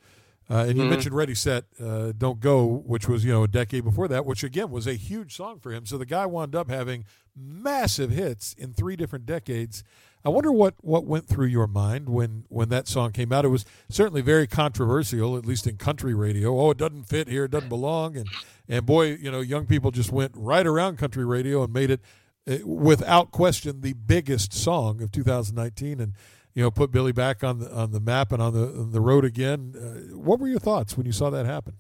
[0.52, 0.90] uh, and you Mhm.
[0.90, 4.44] mentioned Ready, Set, uh, Don't Go, which was, you know, a decade before that, which
[4.44, 5.86] again was a huge song for him.
[5.86, 9.84] So the guy wound up having massive hits in three different decades.
[10.24, 13.44] I wonder what, what went through your mind when, when that song came out.
[13.46, 16.60] It was certainly very controversial, at least in country radio.
[16.60, 18.18] Oh, it doesn't fit here, it doesn't belong.
[18.18, 18.28] And,
[18.68, 22.02] and boy, you know, young people just went right around country radio and made it,
[22.48, 26.00] uh, without question, the biggest song of 2019.
[26.00, 26.14] And,
[26.54, 29.02] you know, put Billy back on the on the map and on the on the
[29.02, 29.74] road again.
[29.76, 31.78] Uh, what were your thoughts when you saw that happen?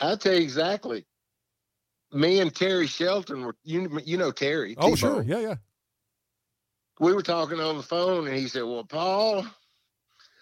[0.00, 1.06] I'll tell you exactly.
[2.12, 4.74] Me and Terry Shelton were you you know Terry.
[4.78, 4.96] Oh, T-Bone.
[4.96, 5.54] sure, yeah, yeah.
[7.00, 9.46] we were talking on the phone and he said, Well, Paul,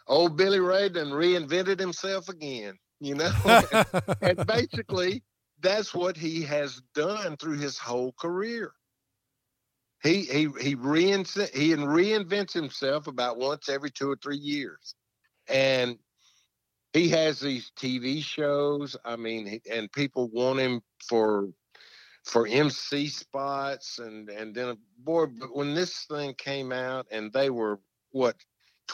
[0.06, 3.32] old Billy Ray done reinvented himself again, you know?
[4.22, 5.22] and basically
[5.60, 8.72] that's what he has done through his whole career.
[10.02, 14.94] He he he reinvents he reinvents himself about once every two or three years.
[15.48, 15.98] And
[16.92, 18.96] he has these TV shows.
[19.04, 21.48] I mean, and people want him for
[22.24, 27.50] for MC spots, and and then boy, but when this thing came out, and they
[27.50, 27.80] were
[28.10, 28.36] what,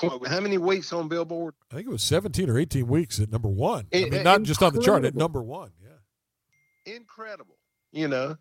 [0.01, 1.55] how many weeks on Billboard?
[1.71, 3.87] I think it was 17 or 18 weeks at number one.
[3.93, 5.73] I mean, uh, not just on the chart, at number one.
[5.83, 6.95] Yeah.
[6.95, 7.59] Incredible,
[7.93, 8.37] you know.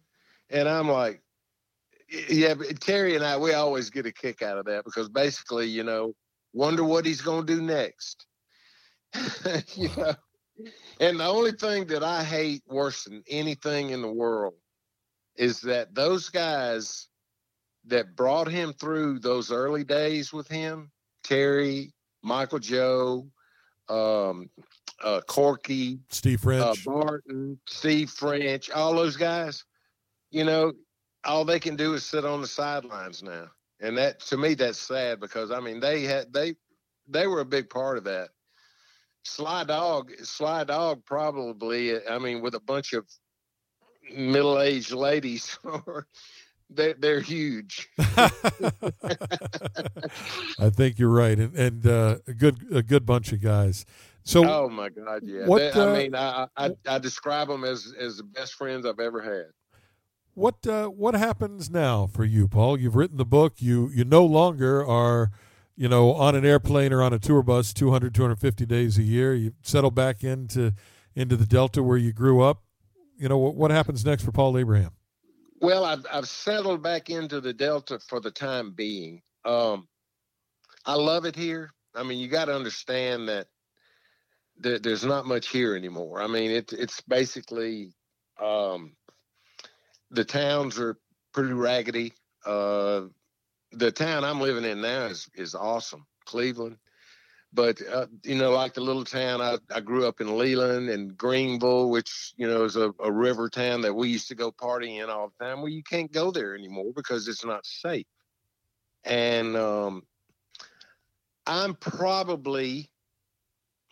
[0.50, 1.22] And I'm like,
[2.30, 5.68] yeah, but Terry and I, we always get a kick out of that because basically,
[5.68, 6.14] you know,
[6.54, 8.26] wonder what he's going to do next.
[9.76, 10.14] you know,
[11.00, 14.56] and the only thing that I hate worse than anything in the world
[15.36, 17.08] is that those guys
[17.86, 20.92] that brought him through those early days with him,
[21.24, 21.94] Terry,
[22.24, 23.28] Michael Joe,
[23.88, 24.50] um,
[25.04, 26.86] uh, Corky, Steve uh, French.
[26.86, 29.64] Barton, Steve French, all those guys,
[30.32, 30.74] you know,
[31.26, 33.48] all they can do is sit on the sidelines now.
[33.80, 36.56] And that to me that's sad because I mean they had they
[37.08, 38.30] they were a big part of that.
[39.24, 43.06] Sly Dog, Sly Dog probably I mean with a bunch of
[44.16, 45.60] middle-aged ladies
[46.70, 47.90] they they're huge.
[48.08, 48.30] I
[50.70, 53.86] think you're right, and and uh, a good a good bunch of guys.
[54.24, 55.46] So oh my god, yeah.
[55.46, 58.86] what, They- uh, I mean I, I I describe them as as the best friends
[58.86, 59.52] I've ever had.
[60.38, 62.80] What uh, what happens now for you, Paul?
[62.80, 63.56] You've written the book.
[63.58, 65.32] You you no longer are
[65.78, 69.36] you know, on an airplane or on a tour bus 200, 250 days a year.
[69.36, 70.74] You settle back into
[71.16, 72.64] into the Delta where you grew up.
[73.18, 74.92] You know, what, what happens next for Paul Abraham?
[75.62, 79.22] Well, I've, I've settled back into the Delta for the time being.
[79.46, 79.88] Um,
[80.86, 81.72] I love it here.
[81.96, 83.48] I mean, you got to understand that
[84.58, 86.22] there, there's not much here anymore.
[86.22, 87.94] I mean, it, it's basically
[88.44, 88.96] um,
[90.12, 90.98] the towns are
[91.34, 92.14] pretty raggedy.
[92.46, 93.04] Uh,
[93.72, 96.78] the town I'm living in now is is awesome, Cleveland.
[97.54, 101.18] But uh, you know, like the little town, I, I grew up in Leland and
[101.18, 105.04] Greenville, which you know is a, a river town that we used to go partying
[105.04, 105.60] in all the time.
[105.60, 108.06] Well, you can't go there anymore because it's not safe.
[109.06, 110.04] And um,
[111.46, 112.92] I'm probably,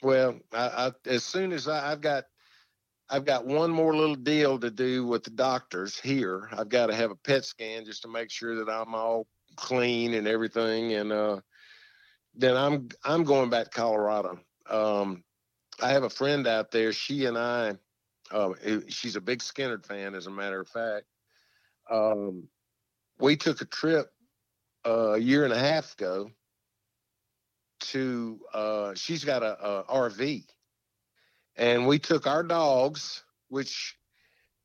[0.03, 2.26] well, I, I, as soon as I, I've got
[3.10, 6.49] I've got one more little deal to do with the doctors here.
[6.51, 10.16] I've got to have a PET scan just to make sure that I'm all clean
[10.16, 10.93] and everything.
[10.93, 11.41] And uh,
[12.34, 14.39] then I'm I'm going back to Colorado.
[14.70, 15.24] Um,
[15.82, 16.93] I have a friend out there.
[16.93, 17.76] She and I,
[18.32, 18.53] uh,
[18.88, 21.06] she's a big Skynyrd fan, as a matter of fact.
[21.91, 22.47] Um,
[23.20, 24.08] we took a trip
[24.86, 26.32] uh, a year and a half ago
[27.82, 28.39] to.
[28.53, 30.45] Uh, she's got a, a RV,
[31.56, 33.95] and we took our dogs, which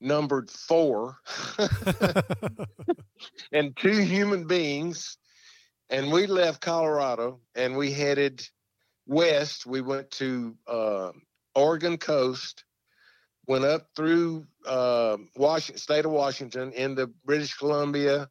[0.00, 1.18] numbered four
[3.52, 5.18] and two human beings.
[5.90, 8.46] And we left Colorado and we headed
[9.06, 9.66] west.
[9.66, 11.10] We went to uh,
[11.54, 12.64] Oregon coast,
[13.46, 18.28] went up through uh, Washington, state of Washington, into British Columbia,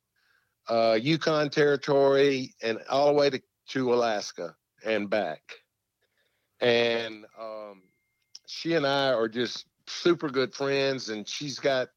[0.70, 4.56] uh, Yukon Territory, and all the way to, to Alaska
[4.86, 5.42] and back.
[6.62, 7.84] And um,
[8.50, 11.90] she and I are just super good friends, and she's got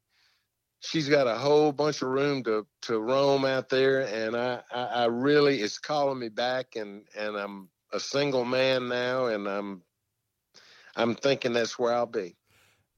[0.80, 4.82] she's got a whole bunch of room to to roam out there, and I I,
[4.82, 9.82] I really it's calling me back, and and I'm a single man now, and I'm
[10.94, 12.36] I'm thinking that's where I'll be.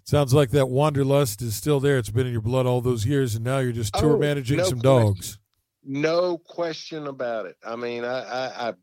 [0.02, 1.96] Sounds like that wanderlust is still there.
[1.96, 4.56] It's been in your blood all those years, and now you're just tour oh, managing
[4.56, 5.06] no some question.
[5.06, 5.38] dogs.
[5.84, 7.56] No question about it.
[7.64, 8.74] I mean, I, I I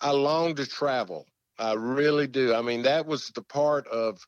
[0.00, 1.26] I long to travel.
[1.58, 2.54] I really do.
[2.54, 4.18] I mean, that was the part of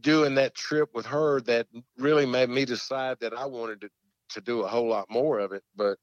[0.00, 1.66] doing that trip with her that
[1.96, 3.88] really made me decide that I wanted to,
[4.30, 5.62] to do a whole lot more of it.
[5.74, 5.98] But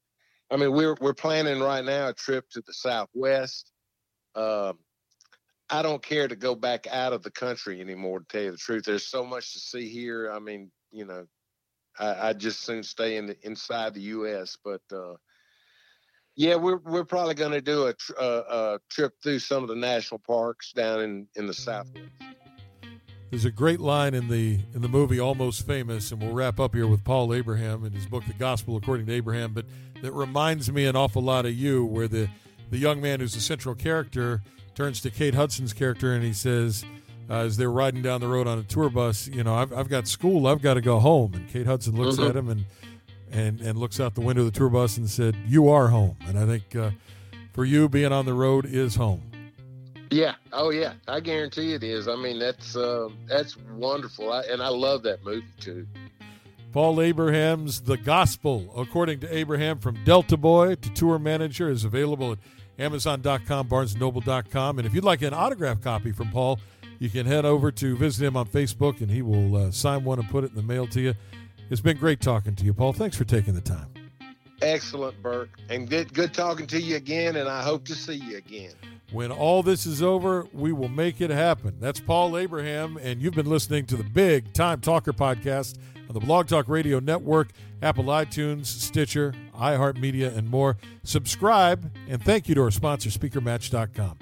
[0.50, 3.72] I mean, we're we're planning right now a trip to the Southwest.
[4.34, 4.78] Um,
[5.68, 8.20] I don't care to go back out of the country anymore.
[8.20, 10.30] To tell you the truth, there's so much to see here.
[10.30, 11.26] I mean, you know,
[11.98, 14.56] I, I just soon stay in the, inside the U.S.
[14.64, 15.14] But uh,
[16.36, 19.68] yeah, we're we're probably going to do a, tr- uh, a trip through some of
[19.68, 22.08] the national parks down in in the Southwest.
[23.30, 26.74] There's a great line in the in the movie Almost Famous, and we'll wrap up
[26.74, 29.52] here with Paul Abraham in his book The Gospel According to Abraham.
[29.52, 29.64] But
[30.02, 32.28] that reminds me an awful lot of you, where the
[32.70, 34.42] the young man who's the central character
[34.74, 36.84] turns to Kate Hudson's character and he says,
[37.30, 39.88] uh, as they're riding down the road on a tour bus, you know, I've, I've
[39.88, 41.34] got school, I've got to go home.
[41.34, 42.28] And Kate Hudson looks mm-hmm.
[42.28, 42.64] at him and
[43.30, 46.16] and and looks out the window of the tour bus and said, "You are home."
[46.26, 46.90] And I think uh,
[47.52, 49.22] for you, being on the road is home.
[50.10, 50.34] Yeah.
[50.52, 50.94] Oh, yeah.
[51.08, 52.08] I guarantee it is.
[52.08, 55.86] I mean, that's uh, that's wonderful, I, and I love that movie too.
[56.72, 62.32] Paul Abraham's The Gospel, according to Abraham, from Delta Boy to Tour Manager, is available
[62.32, 62.38] at
[62.78, 64.78] Amazon.com, BarnesandNoble.com.
[64.78, 66.60] And if you'd like an autograph copy from Paul,
[66.98, 70.18] you can head over to visit him on Facebook, and he will uh, sign one
[70.18, 71.14] and put it in the mail to you.
[71.70, 72.92] It's been great talking to you, Paul.
[72.92, 73.88] Thanks for taking the time.
[74.62, 75.50] Excellent, Burke.
[75.68, 77.36] and good good talking to you again.
[77.36, 78.72] And I hope to see you again.
[79.12, 81.76] When all this is over, we will make it happen.
[81.78, 86.20] That's Paul Abraham, and you've been listening to the Big Time Talker podcast on the
[86.20, 87.50] Blog Talk Radio Network,
[87.82, 90.76] Apple iTunes, Stitcher, iHeartMedia, and more.
[91.04, 94.18] Subscribe, and thank you to our sponsor, SpeakerMatch.com.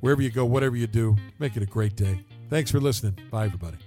[0.00, 2.20] Wherever you go, whatever you do, make it a great day.
[2.50, 3.18] Thanks for listening.
[3.30, 3.78] Bye, everybody.